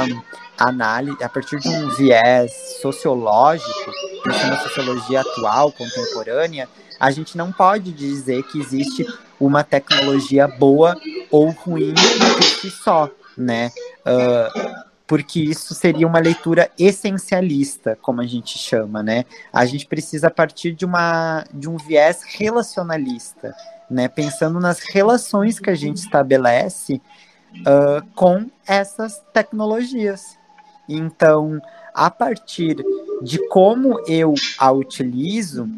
[0.58, 3.90] análise, a partir de um viés sociológico,
[4.24, 9.06] pensando na sociologia atual, contemporânea, a gente não pode dizer que existe
[9.38, 10.96] uma tecnologia boa
[11.30, 13.70] ou ruim por si só né?
[14.00, 19.24] Uh, porque isso seria uma leitura essencialista, como a gente chama, né?
[19.52, 23.52] A gente precisa partir de, uma, de um viés relacionalista,
[23.90, 24.08] né?
[24.08, 27.00] Pensando nas relações que a gente estabelece
[27.60, 30.38] uh, com essas tecnologias.
[30.88, 31.60] Então,
[31.94, 32.76] a partir
[33.22, 35.68] de como eu a utilizo,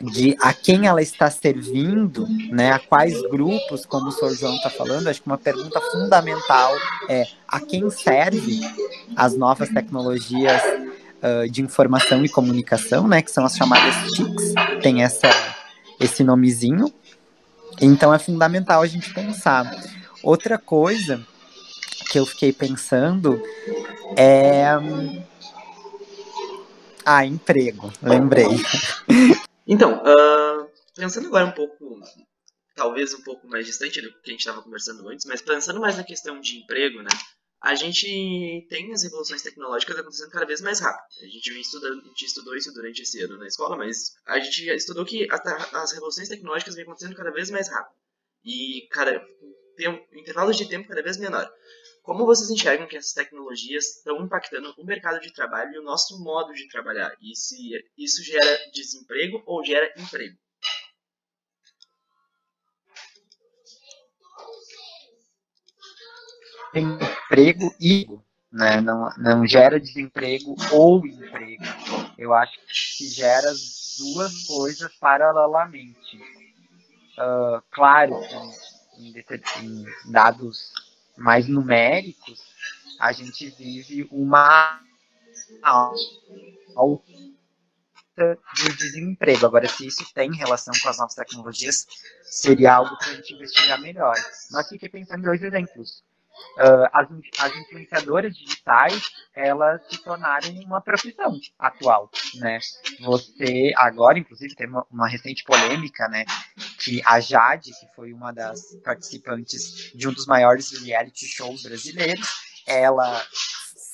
[0.00, 4.34] de a quem ela está servindo, né, a quais grupos, como o Sr.
[4.34, 6.72] João está falando, acho que uma pergunta fundamental
[7.08, 8.60] é a quem serve
[9.16, 15.02] as novas tecnologias uh, de informação e comunicação, né, que são as chamadas TICs, tem
[15.02, 15.30] essa,
[15.98, 16.92] esse nomezinho.
[17.80, 19.70] Então é fundamental a gente pensar.
[20.22, 21.24] Outra coisa
[22.10, 23.40] que eu fiquei pensando
[24.16, 24.66] é
[27.04, 28.46] Ah, emprego, lembrei.
[29.68, 32.00] Então, uh, pensando agora um pouco,
[32.76, 35.96] talvez um pouco mais distante do que a gente estava conversando antes, mas pensando mais
[35.96, 37.08] na questão de emprego, né?
[37.62, 41.06] A gente tem as revoluções tecnológicas acontecendo cada vez mais rápido.
[41.22, 44.68] A gente, estudando, a gente estudou isso durante esse ano na escola, mas a gente
[44.70, 47.96] estudou que as revoluções tecnológicas vêm acontecendo cada vez mais rápido.
[48.44, 49.20] E cada,
[49.76, 51.50] tem intervalos de tempo cada vez menor.
[52.02, 56.22] Como vocês enxergam que essas tecnologias estão impactando o mercado de trabalho e o nosso
[56.22, 57.12] modo de trabalhar?
[57.20, 60.36] E se isso gera desemprego ou gera emprego?
[67.26, 68.06] Emprego e
[68.52, 68.80] né?
[68.80, 71.62] não, não gera desemprego ou emprego.
[72.16, 73.52] Eu acho que gera
[73.98, 76.16] duas coisas paralelamente.
[77.18, 78.36] Uh, claro que
[78.98, 79.14] em,
[79.62, 80.72] em dados
[81.16, 82.40] mais numéricos,
[82.98, 84.80] a gente vive uma
[85.62, 87.04] alta
[88.54, 89.46] de desemprego.
[89.46, 91.86] Agora, se isso tem relação com as novas tecnologias,
[92.22, 94.14] seria algo para a gente investigar melhor.
[94.50, 96.02] Mas fiquei pensando em dois exemplos.
[96.58, 102.58] Uh, as, as influenciadoras digitais, elas se tornaram uma profissão atual, né?
[103.00, 106.24] Você, agora, inclusive, tem uma, uma, recente polêmica, né?
[106.78, 112.26] Que a Jade, que foi uma das participantes de um dos maiores reality shows brasileiros,
[112.66, 113.22] ela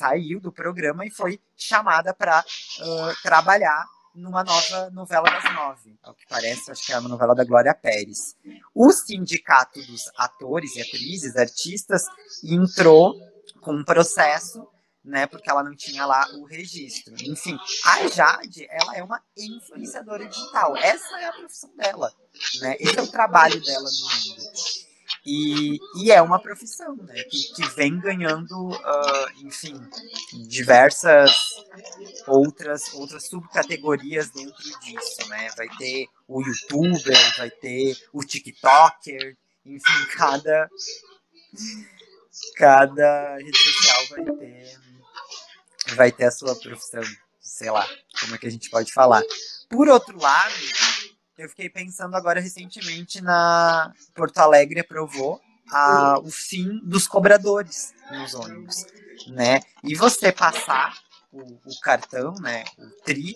[0.02, 6.14] saiu do programa e foi chamada para uh, trabalhar numa nova novela das nove, ao
[6.14, 8.36] que parece, acho que é uma novela da Glória Pérez.
[8.74, 12.04] O sindicato dos atores e atrizes, artistas,
[12.44, 13.14] entrou
[13.60, 14.66] com um processo,
[15.04, 17.14] né, porque ela não tinha lá o registro.
[17.22, 20.76] Enfim, a Jade, ela é uma influenciadora digital.
[20.76, 22.12] Essa é a profissão dela,
[22.60, 22.76] né?
[22.78, 24.41] Esse é o trabalho dela no mundo.
[25.24, 27.22] E, e é uma profissão, né?
[27.24, 29.74] Que, que vem ganhando, uh, enfim,
[30.48, 31.32] diversas
[32.26, 35.48] outras, outras subcategorias dentro disso, né?
[35.56, 40.68] Vai ter o youtuber, vai ter o tiktoker, enfim, cada,
[42.56, 44.80] cada rede social vai ter,
[45.94, 47.02] vai ter a sua profissão,
[47.40, 47.88] sei lá,
[48.20, 49.22] como é que a gente pode falar.
[49.68, 50.54] Por outro lado,
[51.42, 58.34] eu fiquei pensando agora recentemente na Porto Alegre aprovou a, o fim dos cobradores nos
[58.34, 58.86] ônibus,
[59.28, 59.60] né?
[59.82, 60.96] E você passar
[61.32, 63.34] o, o, cartão, né, o TRI,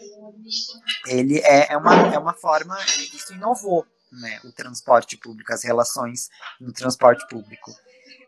[1.06, 6.28] ele é, é, uma, é uma forma, isso inovou, né, o transporte público, as relações
[6.60, 7.72] no transporte público.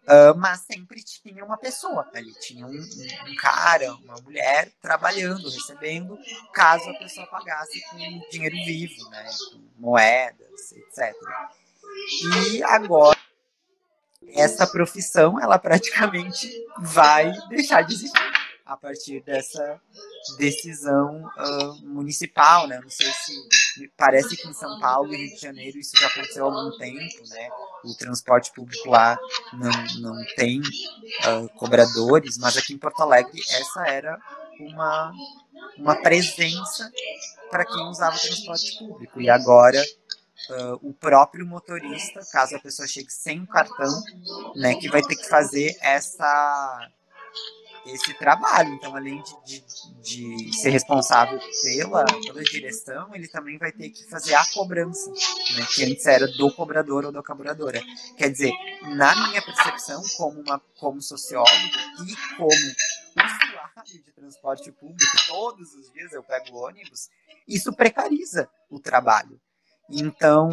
[0.08, 5.50] Uh, mas sempre tinha uma pessoa ali, tinha um, um, um, cara, uma mulher trabalhando,
[5.50, 6.18] recebendo,
[6.54, 7.98] caso a pessoa pagasse com
[8.30, 11.14] dinheiro vivo, né, com moedas, etc.
[12.52, 13.18] E agora
[14.34, 19.80] essa profissão, ela praticamente vai deixar de existir a partir dessa
[20.36, 22.78] decisão uh, municipal, né?
[22.82, 23.32] Não sei se
[23.96, 27.28] parece que em São Paulo e Rio de Janeiro isso já aconteceu há algum tempo,
[27.28, 27.48] né?
[27.84, 29.18] O transporte público lá
[29.52, 34.18] não, não tem uh, cobradores, mas aqui em Porto Alegre essa era
[34.60, 35.12] uma,
[35.76, 36.90] uma presença
[37.50, 39.20] para quem usava o transporte público.
[39.20, 39.82] E agora
[40.50, 44.02] Uh, o próprio motorista, caso a pessoa chegue sem cartão,
[44.56, 46.88] né, que vai ter que fazer essa
[47.90, 48.74] esse trabalho.
[48.74, 49.64] Então, além de, de,
[50.02, 55.66] de, ser responsável pela, pela direção, ele também vai ter que fazer a cobrança, né,
[55.74, 57.82] que antes era do cobrador ou da cobradora.
[58.16, 61.48] Quer dizer, na minha percepção, como, uma, como sociólogo
[62.06, 67.08] e como usuário de transporte público, todos os dias eu pego ônibus,
[67.46, 69.40] isso precariza o trabalho.
[69.90, 70.50] Então,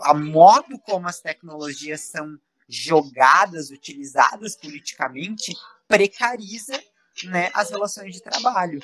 [0.00, 5.54] a modo como as tecnologias são jogadas, utilizadas politicamente,
[5.86, 6.78] precariza
[7.24, 8.80] né, as relações de trabalho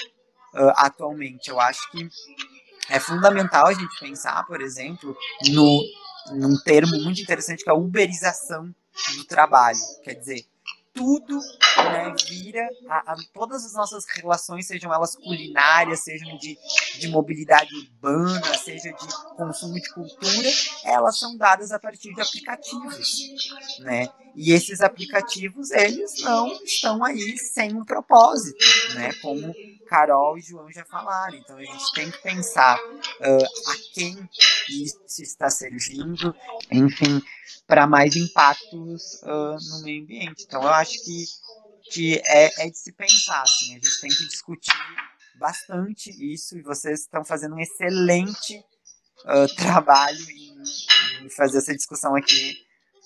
[0.54, 1.48] uh, atualmente.
[1.48, 2.08] Eu acho que
[2.88, 5.16] é fundamental a gente pensar, por exemplo,
[5.50, 5.82] no,
[6.32, 8.74] num termo muito interessante que é a uberização
[9.16, 9.78] do trabalho.
[10.04, 10.46] Quer dizer,
[10.92, 11.40] tudo
[11.84, 16.56] né, vira a, a, todas as nossas relações, sejam elas culinárias, sejam de,
[16.98, 20.48] de mobilidade urbana, seja de consumo de cultura,
[20.84, 23.08] elas são dadas a partir de aplicativos,
[23.80, 24.08] né?
[24.34, 28.64] E esses aplicativos, eles não estão aí sem um propósito,
[28.94, 29.12] né?
[29.20, 29.52] Como
[29.86, 31.36] Carol e João já falaram.
[31.36, 34.28] Então a gente tem que pensar uh, a quem
[34.70, 36.34] isso está servindo,
[36.70, 37.20] enfim,
[37.66, 40.44] para mais impactos uh, no meio ambiente.
[40.46, 41.24] Então eu acho que,
[41.92, 44.72] que é, é de se pensar, assim, a gente tem que discutir
[45.38, 48.58] bastante isso e vocês estão fazendo um excelente
[49.24, 52.56] uh, trabalho em, em, fazer essa discussão aqui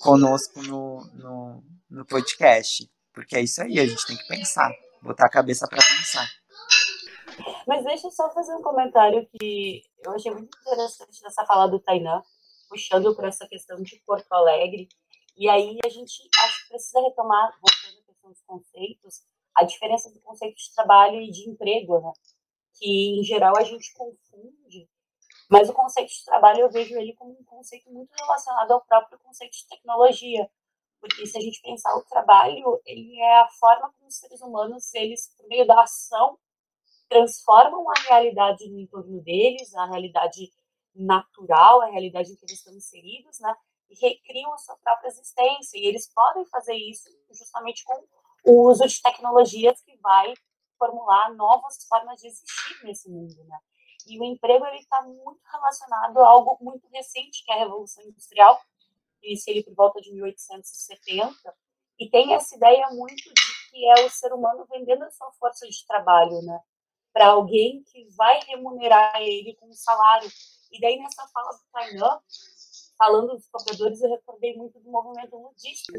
[0.00, 2.88] conosco no, no, no podcast.
[3.12, 4.70] Porque é isso aí, a gente tem que pensar,
[5.02, 6.28] botar a cabeça para pensar.
[7.66, 11.80] Mas deixa eu só fazer um comentário que eu achei muito interessante dessa fala do
[11.80, 12.22] Tainan,
[12.68, 14.88] puxando para essa questão de Porto Alegre.
[15.36, 17.52] E aí a gente acho que precisa retomar,
[18.28, 19.22] questão conceitos,
[19.54, 22.12] a diferença do conceito de trabalho e de emprego, né?
[22.78, 24.88] Que em geral a gente confunde,
[25.50, 29.18] mas o conceito de trabalho eu vejo ele como um conceito muito relacionado ao próprio
[29.20, 30.50] conceito de tecnologia,
[31.00, 34.92] porque se a gente pensar o trabalho, ele é a forma como os seres humanos,
[34.94, 36.38] eles por meio da ação
[37.08, 40.52] transformam a realidade no entorno deles, a realidade
[40.94, 43.54] natural, a realidade em que eles estão inseridos, né?
[43.90, 45.78] Recriam a sua própria existência.
[45.78, 48.04] E eles podem fazer isso justamente com
[48.44, 50.34] o uso de tecnologias que vai
[50.78, 53.58] formular novas formas de existir nesse mundo, né?
[54.06, 58.04] E o emprego ele está muito relacionado a algo muito recente, que é a Revolução
[58.04, 58.56] Industrial,
[59.20, 61.34] que inicia ele por volta de 1870,
[61.98, 65.66] e tem essa ideia muito de que é o ser humano vendendo a sua força
[65.66, 66.60] de trabalho, né?
[67.12, 70.30] Para alguém que vai remunerar ele com um salário.
[70.70, 72.20] E daí, nessa fala do Tainan,
[72.96, 75.92] falando dos cobradores, eu recordei muito do movimento ludista,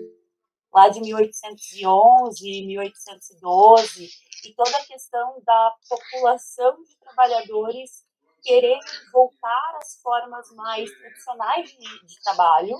[0.73, 4.09] lá de 1811, 1812,
[4.45, 8.05] e toda a questão da população de trabalhadores
[8.41, 8.79] querer
[9.11, 12.77] voltar às formas mais tradicionais de, de trabalho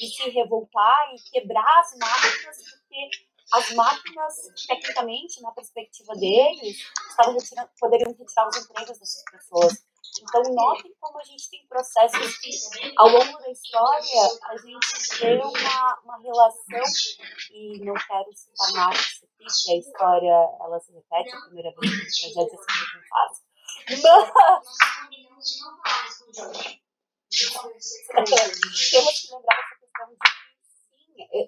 [0.00, 3.10] e se revoltar e quebrar as máquinas, porque
[3.52, 4.34] as máquinas,
[4.66, 9.91] tecnicamente, na perspectiva deles, estavam retirando, poderiam retirar os empregos dessas pessoas.
[10.22, 12.50] Então, notem como a gente tem processos que,
[12.96, 16.80] ao longo da história, a gente vê uma, uma relação,
[17.50, 22.20] e não quero citar Marx aqui, que a história ela se repete, a primeira vez
[22.20, 23.42] que o projeto é sempre faz,
[23.88, 24.02] mas
[28.90, 30.16] temos que lembrar essa questão de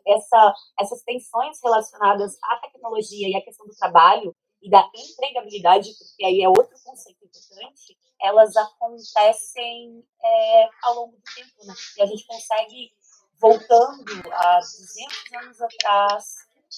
[0.07, 6.25] essa, essas tensões relacionadas à tecnologia e à questão do trabalho, e da empregabilidade, porque
[6.25, 11.75] aí é outro conceito importante, elas acontecem é, ao longo do tempo, né?
[11.99, 12.91] E a gente consegue,
[13.39, 16.25] voltando a 200 anos atrás,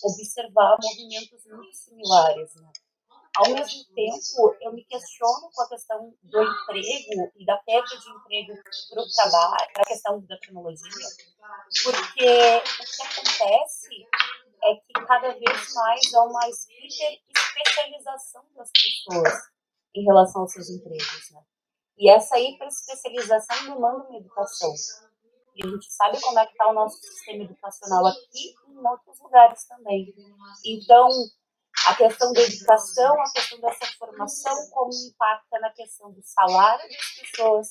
[0.03, 2.71] observar movimentos muito similares, né?
[3.37, 8.11] Ao mesmo tempo, eu me questiono com a questão do emprego e da perda de
[8.11, 8.55] emprego
[8.91, 11.09] para o trabalho, para a questão da tecnologia,
[11.85, 14.09] porque o que acontece
[14.65, 19.56] é que cada vez mais há uma hiper-especialização das pessoas
[19.97, 21.31] em relação aos seus empregos.
[21.33, 21.43] Né?
[21.99, 24.73] E essa hiper-especialização demanda uma educação.
[25.55, 28.87] E a gente sabe como é que está o nosso sistema educacional aqui e em
[28.87, 30.15] outros lugares também.
[30.67, 31.09] Então,
[31.87, 37.15] a questão da educação, a questão dessa formação, como impacta na questão do salário das
[37.15, 37.69] pessoas,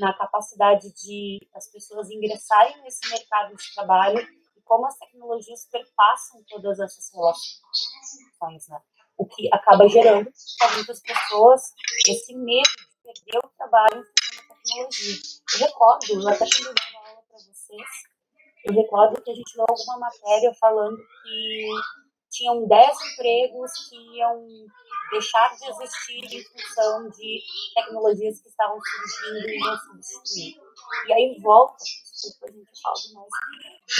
[0.00, 4.26] na capacidade de as pessoas ingressarem nesse mercado de trabalho
[4.68, 8.80] como as tecnologias perpassam todas essas relações, né?
[9.18, 11.60] O que acaba gerando para muitas pessoas
[12.08, 15.16] esse medo de perder o trabalho em tecnologia.
[15.54, 17.88] Eu recordo, eu até quando dava aula para vocês,
[18.64, 21.68] eu recordo que a gente deu alguma matéria falando que
[22.30, 24.46] tinham 10 empregos que iam
[25.10, 27.42] deixar de existir em função de
[27.74, 30.60] tecnologias que estavam surgindo e iam substituir.
[31.06, 33.28] E aí volta, desculpa, a gente fala demais,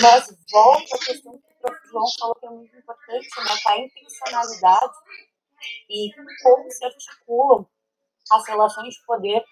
[0.01, 3.59] mas volta a questão que o professor João falou que é muito importante, né?
[3.67, 4.95] a intencionalidade
[5.89, 6.11] e
[6.43, 7.67] como se articulam
[8.31, 9.45] as relações de poder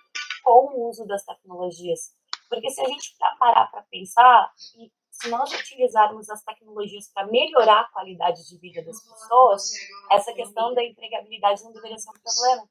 [0.45, 2.13] com o uso das tecnologias.
[2.49, 4.91] Porque se a gente parar para pensar, e
[5.21, 9.73] se nós utilizarmos as tecnologias para melhorar a qualidade de vida das pessoas,
[10.11, 12.69] essa questão da empregabilidade não deveria ser um problema.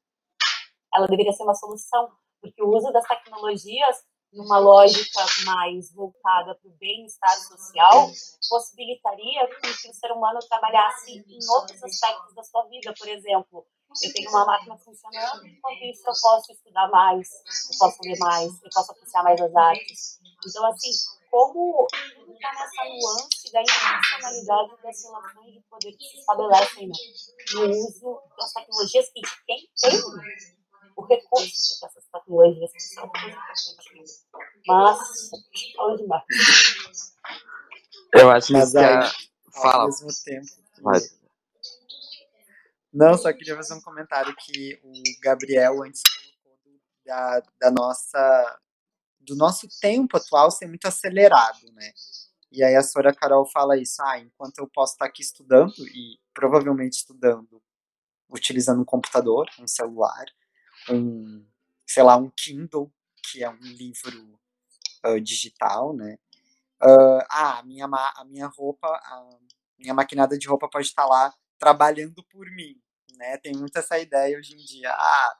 [0.94, 6.68] Ela deveria ser uma solução, porque o uso das tecnologias numa lógica mais voltada para
[6.68, 8.10] o bem-estar social,
[8.48, 12.92] possibilitaria que o ser humano trabalhasse em outros aspectos da sua vida.
[12.98, 13.66] Por exemplo,
[14.02, 17.30] eu tenho uma máquina funcionando, enquanto isso eu posso estudar mais,
[17.70, 20.20] eu posso ler mais, eu posso apreciar mais as artes.
[20.46, 20.90] Então, assim,
[21.30, 21.86] como
[22.32, 26.94] está nessa nuance da intencionalidade das relações de poder que se estabelecem né,
[27.54, 30.00] no uso das tecnologias e quem tem
[30.96, 34.26] o recurso para essas tecnologias que são importantes.
[34.66, 35.30] Mas,
[35.76, 36.24] fala demais.
[38.14, 39.10] Eu acho Mas que aí, a...
[39.52, 39.82] Fala.
[39.82, 40.46] Ao mesmo tempo.
[40.82, 41.00] Vai.
[42.92, 48.60] Não, só queria fazer um comentário que o Gabriel antes colocou da, da nossa
[49.26, 51.92] do nosso tempo atual ser muito acelerado, né?
[52.52, 56.18] E aí a Sora Carol fala isso, ah, enquanto eu posso estar aqui estudando e
[56.32, 57.60] provavelmente estudando
[58.28, 60.24] utilizando um computador, um celular,
[60.90, 61.44] um,
[61.86, 62.92] sei lá, um Kindle,
[63.30, 64.38] que é um livro
[65.02, 66.18] ah, digital, né?
[66.80, 69.38] Ah, ah, a minha, a minha roupa, a
[69.78, 72.80] minha maquinada de roupa pode estar lá trabalhando por mim,
[73.16, 73.36] né?
[73.38, 74.90] Tem muito essa ideia hoje em dia.
[74.92, 75.38] Ah,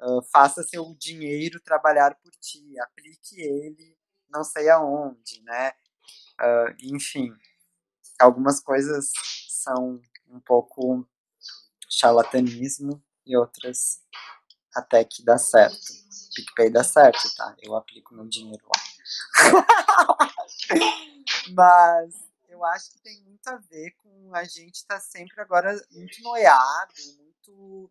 [0.00, 3.96] uh, faça seu dinheiro trabalhar por ti, aplique ele
[4.30, 5.72] não sei aonde, né?
[6.40, 7.34] Uh, enfim,
[8.18, 9.10] algumas coisas
[9.48, 11.06] são um pouco
[11.88, 14.02] charlatanismo e outras
[14.74, 15.98] até que dá certo.
[16.34, 17.56] PicPay dá certo, tá?
[17.60, 18.82] Eu aplico meu dinheiro lá.
[21.52, 22.14] Mas
[22.48, 26.22] eu acho que tem muito a ver com a gente estar tá sempre agora muito
[26.22, 26.92] noiado,
[27.48, 27.90] muito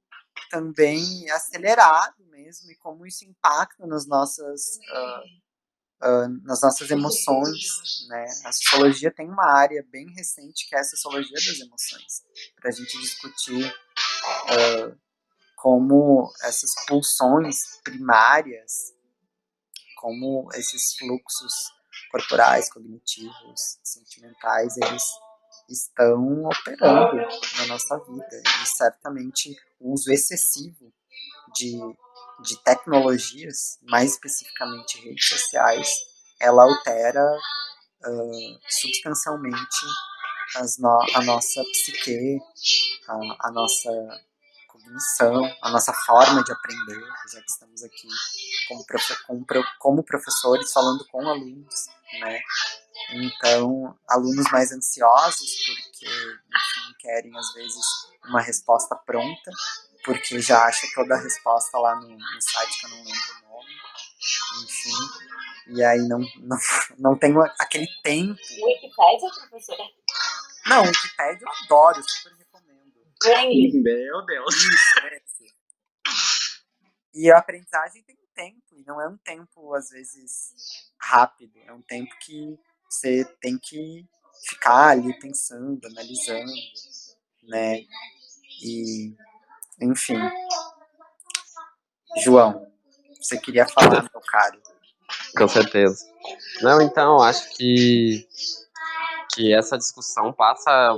[0.49, 8.07] também acelerado mesmo, e como isso impacta nas nossas, uh, uh, nas nossas emoções.
[8.07, 8.25] Né?
[8.45, 12.23] A sociologia tem uma área bem recente que é a sociologia das emoções,
[12.55, 14.97] para a gente discutir uh,
[15.57, 18.93] como essas pulsões primárias,
[19.97, 21.53] como esses fluxos
[22.11, 25.03] corporais, cognitivos, sentimentais, eles
[25.69, 27.17] estão operando
[27.57, 28.41] na nossa vida.
[28.63, 30.91] E certamente o uso excessivo
[31.55, 31.77] de,
[32.43, 35.89] de tecnologias, mais especificamente redes sociais,
[36.39, 39.85] ela altera uh, substancialmente
[40.79, 42.39] no, a nossa psique,
[43.07, 43.91] a, a nossa
[44.67, 47.01] cognição, a nossa forma de aprender,
[47.31, 48.07] já que estamos aqui
[48.67, 48.85] como,
[49.25, 49.45] como,
[49.79, 51.87] como professores falando com alunos,
[52.19, 52.39] né?
[53.09, 57.85] Então, alunos mais ansiosos, porque, enfim, querem às vezes
[58.25, 59.51] uma resposta pronta,
[60.03, 63.49] porque já acham toda a resposta lá no, no site que eu não lembro o
[63.49, 63.71] nome,
[64.63, 66.57] enfim, e aí não, não,
[66.99, 68.39] não tenho aquele tempo.
[68.39, 69.83] Wikipédia, professora?
[70.65, 72.93] Não, Wikipédia eu adoro, super recomendo.
[73.81, 74.55] Meu Deus.
[74.55, 75.21] Isso, é.
[77.13, 80.53] E a aprendizagem tem um tempo, e não é um tempo, às vezes,
[81.01, 82.59] rápido, é um tempo que
[82.89, 84.05] você tem que
[84.47, 86.51] ficar ali pensando, analisando,
[87.43, 87.81] né?
[88.63, 89.13] E,
[89.81, 90.19] enfim.
[92.23, 92.65] João,
[93.19, 94.61] você queria falar, meu caro?
[95.37, 96.05] Com certeza.
[96.61, 98.27] Não, então, acho que,
[99.33, 100.97] que essa discussão passa,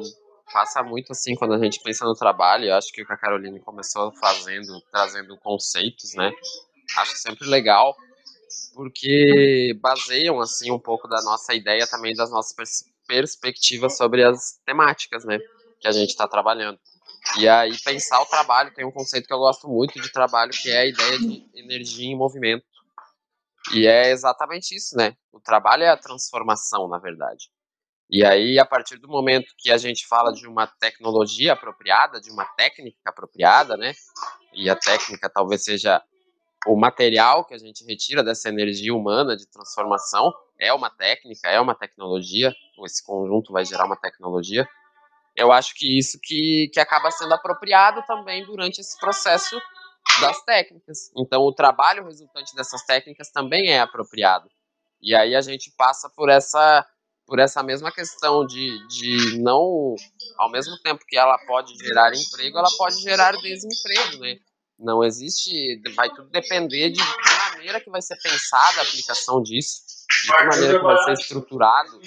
[0.54, 2.66] passa muito assim quando a gente pensa no trabalho.
[2.66, 6.32] Eu acho que o que a Caroline começou fazendo, trazendo conceitos, né?
[6.98, 7.96] Acho sempre legal
[8.74, 14.60] porque baseiam assim um pouco da nossa ideia também das nossas pers perspectivas sobre as
[14.64, 15.40] temáticas, né,
[15.80, 16.80] que a gente está trabalhando.
[17.38, 20.70] E aí pensar o trabalho tem um conceito que eu gosto muito de trabalho que
[20.70, 22.66] é a ideia de energia em movimento.
[23.74, 25.16] E é exatamente isso, né?
[25.32, 27.50] O trabalho é a transformação, na verdade.
[28.10, 32.32] E aí, a partir do momento que a gente fala de uma tecnologia apropriada, de
[32.32, 33.94] uma técnica apropriada, né?
[34.54, 36.02] E a técnica talvez seja
[36.68, 41.60] o material que a gente retira dessa energia humana de transformação é uma técnica, é
[41.60, 42.54] uma tecnologia,
[42.86, 44.68] esse conjunto vai gerar uma tecnologia.
[45.36, 49.58] Eu acho que isso que, que acaba sendo apropriado também durante esse processo
[50.20, 51.12] das técnicas.
[51.16, 54.50] Então, o trabalho resultante dessas técnicas também é apropriado.
[55.02, 56.86] E aí a gente passa por essa
[57.26, 59.94] por essa mesma questão de, de não,
[60.36, 64.40] ao mesmo tempo que ela pode gerar emprego, ela pode gerar desemprego, né?
[64.80, 69.82] Não existe, vai tudo depender de que maneira que vai ser pensada a aplicação disso,
[70.24, 72.00] de que maneira que vai ser estruturado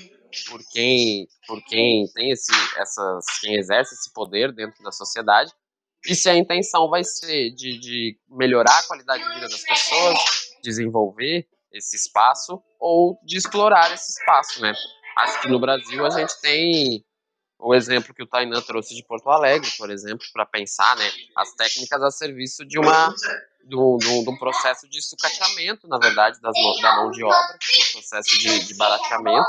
[0.48, 5.52] por quem, por quem tem esse, essas, quem exerce esse poder dentro da sociedade,
[6.06, 10.18] e se a intenção vai ser de, de melhorar a qualidade de vida das pessoas,
[10.62, 14.72] desenvolver esse espaço, ou de explorar esse espaço, né?
[15.18, 17.04] Acho que no Brasil a gente tem
[17.62, 21.54] o exemplo que o Tainan trouxe de Porto Alegre, por exemplo, para pensar né, as
[21.54, 23.14] técnicas a serviço de uma
[23.70, 28.38] um, de um processo de sucateamento, na verdade, das, da mão de obra, um processo
[28.38, 29.46] de, de barateamento.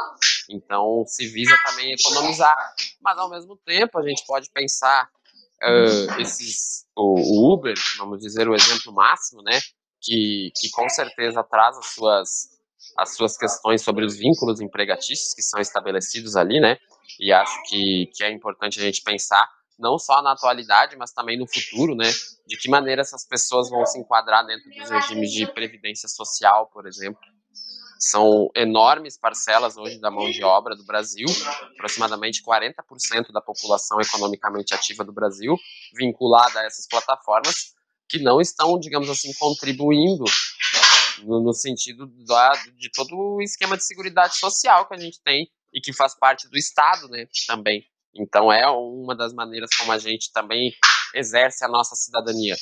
[0.49, 2.55] Então, se visa também economizar.
[3.01, 5.09] Mas, ao mesmo tempo, a gente pode pensar
[5.63, 9.59] uh, esses, o, o, Uber, vamos dizer o exemplo máximo, né,
[9.99, 12.52] que, que com certeza traz as suas,
[12.97, 16.77] as suas questões sobre os vínculos empregatícios que são estabelecidos ali, né,
[17.19, 21.37] e acho que, que é importante a gente pensar não só na atualidade, mas também
[21.37, 22.09] no futuro, né?
[22.47, 26.87] De que maneira essas pessoas vão se enquadrar dentro dos regimes de previdência social, por
[26.87, 27.19] exemplo.
[27.99, 31.25] São enormes parcelas hoje da mão de obra do Brasil,
[31.75, 35.55] aproximadamente 40% da população economicamente ativa do Brasil,
[35.95, 37.73] vinculada a essas plataformas,
[38.09, 40.25] que não estão, digamos assim, contribuindo
[41.23, 45.49] no, no sentido da, de todo o esquema de seguridade social que a gente tem
[45.73, 47.85] e que faz parte do Estado, né, também.
[48.15, 50.71] Então é uma das maneiras como a gente também
[51.13, 52.55] exerce a nossa cidadania.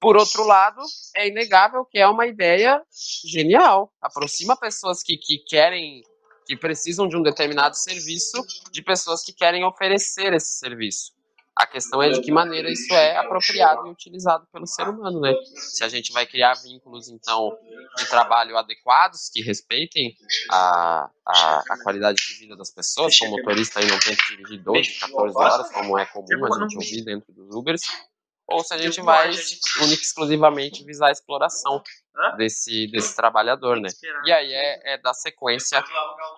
[0.00, 0.82] Por outro lado,
[1.14, 2.82] é inegável que é uma ideia
[3.24, 3.92] genial.
[4.00, 6.02] Aproxima pessoas que, que querem,
[6.44, 11.12] que precisam de um determinado serviço, de pessoas que querem oferecer esse serviço.
[11.54, 15.34] A questão é de que maneira isso é apropriado e utilizado pelo ser humano, né?
[15.54, 17.56] Se a gente vai criar vínculos, então,
[17.98, 20.16] de trabalho adequados, que respeitem
[20.50, 24.62] a, a, a qualidade de vida das pessoas, como motorista aí não tem que dirigir
[24.62, 27.82] 12, 14 horas, como é comum a gente ouvir dentro dos Ubers,
[28.48, 29.30] ou se a gente vai
[29.80, 31.82] única exclusivamente visar a exploração
[32.36, 33.88] desse, desse trabalhador, né?
[34.24, 35.82] E aí é, é dar sequência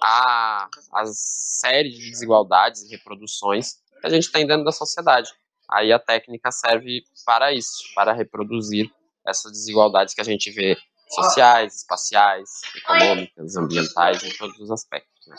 [0.03, 5.31] a, a série de desigualdades e reproduções que a gente tem dentro da sociedade.
[5.71, 8.91] Aí a técnica serve para isso, para reproduzir
[9.27, 10.77] essas desigualdades que a gente vê
[11.09, 15.27] sociais, espaciais, econômicas, ambientais, em todos os aspectos.
[15.27, 15.37] Né?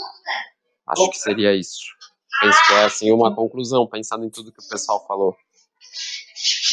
[0.88, 1.86] Acho que seria isso.
[2.42, 5.38] Penso que é assim uma conclusão, pensando em tudo que o pessoal falou.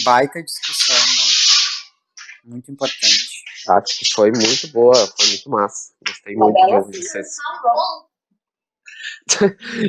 [0.04, 2.52] Baita discussão, né?
[2.52, 3.42] Muito importante.
[3.68, 5.92] Acho que foi muito boa, foi muito massa.
[6.06, 7.36] Gostei muito de ouvir vocês.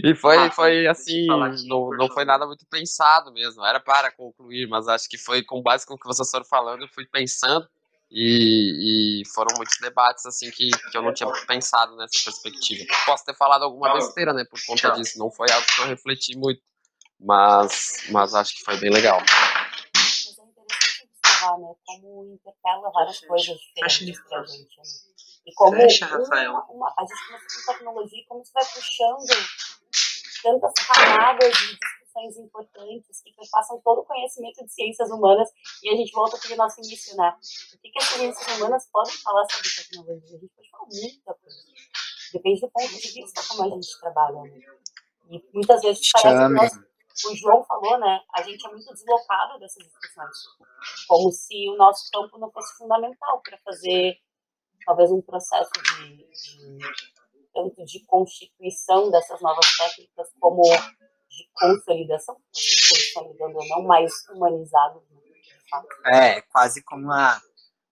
[0.03, 1.25] E foi, foi assim,
[1.67, 5.61] não, não foi nada muito pensado mesmo, era para concluir, mas acho que foi com
[5.61, 7.67] base com o que vocês foram falando, eu fui pensando
[8.11, 12.85] e, e, foram muitos debates assim que, que eu não tinha pensado nessa perspectiva.
[13.07, 16.37] Posso ter falado alguma besteira, né, por conta disso, não foi algo que eu refleti
[16.37, 16.61] muito,
[17.19, 19.19] mas, mas acho que foi bem legal
[21.57, 21.73] né?
[21.85, 24.83] Como interpela várias coisas diferentes pra gente, né?
[25.45, 29.27] E como Fecha, uma, uma, a gente começa com tecnologia e como isso vai puxando
[30.41, 35.49] tantas camadas de discussões importantes que passam todo o conhecimento de ciências humanas
[35.81, 37.35] e a gente volta para o nosso início, né?
[37.73, 40.37] O que, que as ciências humanas podem falar sobre tecnologia?
[40.37, 41.57] A gente pode falar muita coisa.
[42.33, 44.41] Depende do ponto de vista como a gente trabalha.
[44.41, 44.61] Né?
[45.29, 46.93] E muitas vezes parece que nós
[47.25, 48.21] o João falou, né?
[48.33, 50.35] A gente é muito deslocado dessas discussões,
[51.07, 54.17] como se o nosso campo não fosse fundamental para fazer
[54.85, 56.79] talvez um processo de, de,
[57.53, 62.35] tanto de constituição dessas novas técnicas como de consolidação,
[63.15, 65.03] consolidando ou não, mais humanizado.
[66.13, 67.41] É, quase como a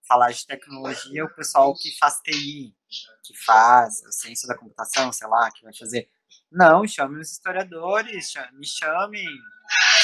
[0.07, 2.75] falar de tecnologia, o pessoal que faz TI,
[3.23, 6.07] que faz a ciência da computação, sei lá, que vai fazer
[6.51, 9.25] não, chamem os historiadores, me chamem,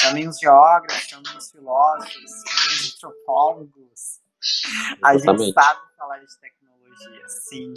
[0.00, 4.20] chamem os geógrafos, chamem os filósofos, chamem os antropólogos.
[5.04, 6.57] A gente sabe falar de tecnologia,
[7.48, 7.74] sim.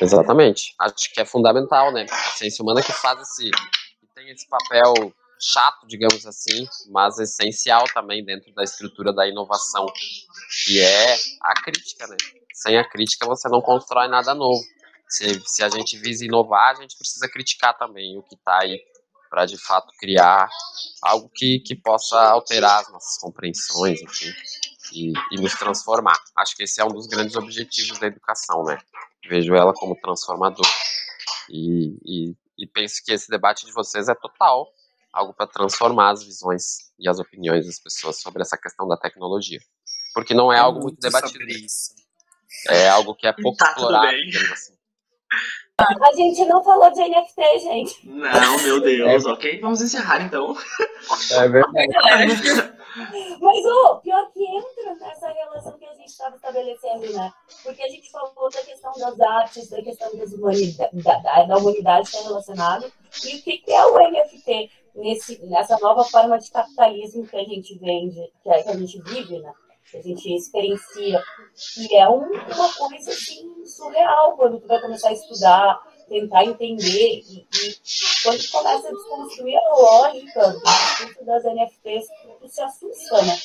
[0.00, 0.74] Exatamente.
[0.80, 2.06] Acho que é fundamental, né?
[2.10, 7.84] A ciência humana que faz esse, que tem esse papel chato, digamos assim, mas essencial
[7.92, 9.86] também dentro da estrutura da inovação,
[10.64, 12.16] que é a crítica, né?
[12.52, 14.62] Sem a crítica você não constrói nada novo.
[15.08, 18.80] Se, se a gente visa inovar, a gente precisa criticar também o que está aí
[19.28, 20.48] para de fato criar
[21.02, 24.32] algo que, que possa alterar as nossas compreensões, enfim,
[24.92, 26.18] e, e, nos transformar.
[26.36, 28.78] Acho que esse é um dos grandes objetivos da educação, né?
[29.28, 30.68] Vejo ela como transformadora.
[31.48, 34.68] E, e, e penso que esse debate de vocês é total
[35.12, 39.60] algo para transformar as visões e as opiniões das pessoas sobre essa questão da tecnologia.
[40.12, 41.44] Porque não é, é algo muito, muito debatido.
[42.68, 44.06] É algo que é pouco tá explorado,
[44.52, 44.74] assim.
[45.76, 48.08] A gente não falou de NFT, gente.
[48.08, 49.24] Não, meu Deus.
[49.24, 49.28] É.
[49.28, 50.56] Ok, vamos encerrar então.
[51.32, 52.73] É verdade.
[53.40, 57.32] Mas o pior que entra nessa relação que a gente estava estabelecendo, né?
[57.62, 62.08] Porque a gente falou da questão das artes, da questão das humanidade, da, da humanidade
[62.08, 62.92] está relacionado.
[63.24, 67.44] E o que, que é o NFT nesse, nessa nova forma de capitalismo que a
[67.44, 69.52] gente vende, que a, que a gente vive, né?
[69.90, 71.22] que a gente experiencia.
[71.78, 77.22] E é um, uma coisa assim, surreal quando tu vai começar a estudar, tentar entender.
[77.28, 77.76] E, e
[78.22, 82.06] quando começa a desconstruir a lógica do das NFTs,
[82.40, 83.38] tu se assusta, né?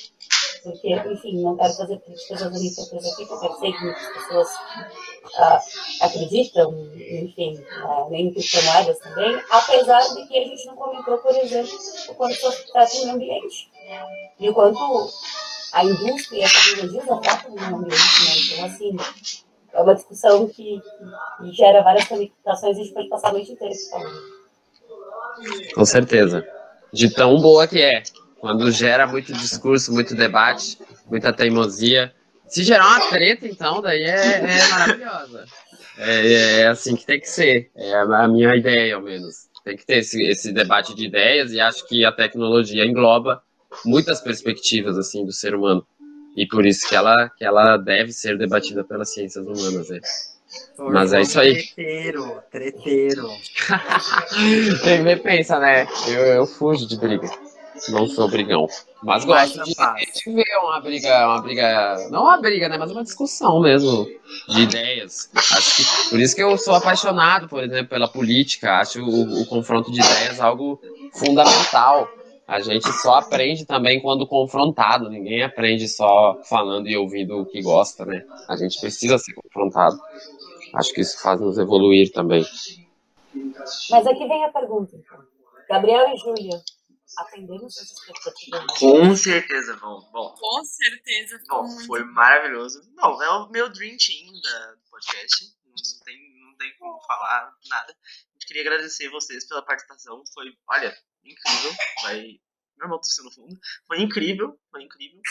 [0.63, 4.47] Porque, enfim, não quero fazer críticas às NFTs aqui, porque eu sei que muitas pessoas
[5.37, 5.59] ah,
[6.01, 11.77] acreditam, enfim, ah, nem criptomoedas também, apesar de que a gente não comentou, por exemplo,
[12.09, 13.71] o quanto isso afeta o meio ambiente.
[14.39, 15.09] E o quanto
[15.71, 18.37] a indústria e a tecnologia afetam o meio ambiente, né?
[18.45, 18.97] Então, assim,
[19.73, 20.81] é uma discussão que,
[21.39, 24.39] que gera várias ramificações e a gente pode passar a noite inteira falando.
[25.73, 26.45] Com certeza.
[26.91, 28.03] De tão boa que é.
[28.39, 32.13] Quando gera muito discurso, muito debate, muita teimosia.
[32.47, 35.45] Se gerar uma treta, então, daí é, é maravilhosa.
[35.97, 37.69] É, é, assim que tem que ser.
[37.75, 39.49] É a minha ideia, ao menos.
[39.63, 43.43] Tem que ter esse, esse debate de ideias e acho que a tecnologia engloba
[43.85, 45.85] muitas perspectivas assim do ser humano
[46.35, 49.99] e por isso que ela que ela deve ser debatida pelas ciências humanas né?
[50.77, 51.53] mas é isso aí.
[51.53, 53.27] treteiro treteiro.
[54.83, 55.87] Tem que pensa né?
[56.07, 57.29] Eu, eu fujo de briga.
[57.89, 58.67] Não sou brigão.
[59.01, 62.77] Mas gosto de, de, ver uma briga uma briga não uma briga né?
[62.77, 64.05] Mas uma discussão mesmo
[64.49, 65.29] de ideias.
[65.35, 68.79] Acho que por isso que eu sou apaixonado por exemplo pela política.
[68.79, 70.81] Acho o, o confronto de ideias algo
[71.13, 72.09] fundamental
[72.49, 75.07] A gente só aprende também quando confrontado.
[75.07, 78.25] Ninguém aprende só falando e ouvindo o que gosta, né?
[78.47, 79.95] A gente precisa ser confrontado.
[80.73, 82.43] Acho que isso faz nos evoluir também.
[83.91, 84.95] Mas aqui vem a pergunta.
[84.95, 85.19] então.
[85.69, 86.59] Gabriel e Júlia,
[87.17, 88.65] atendendo suas expectativas?
[88.79, 90.01] Com certeza, bom.
[90.11, 91.39] Bom, Com certeza.
[91.47, 92.81] bom muito foi maravilhoso.
[92.95, 95.45] Não, é o meu dream team da, do podcast.
[95.67, 97.95] Não tem, não tem como falar nada.
[98.47, 100.23] Queria agradecer vocês pela participação.
[100.33, 100.91] Foi, olha,
[101.23, 101.71] incrível.
[102.03, 102.39] Vai.
[102.77, 103.59] Meu irmão tossiu no fundo.
[103.87, 105.21] Foi incrível, foi incrível.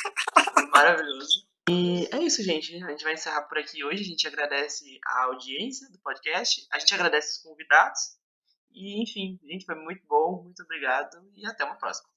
[0.52, 1.48] Foi maravilhoso.
[1.70, 2.82] E é isso, gente.
[2.82, 4.02] A gente vai encerrar por aqui hoje.
[4.02, 6.66] A gente agradece a audiência do podcast.
[6.72, 8.00] A gente agradece os convidados.
[8.70, 10.42] E, enfim, gente, foi muito bom.
[10.42, 11.18] Muito obrigado.
[11.34, 12.08] E até uma próxima.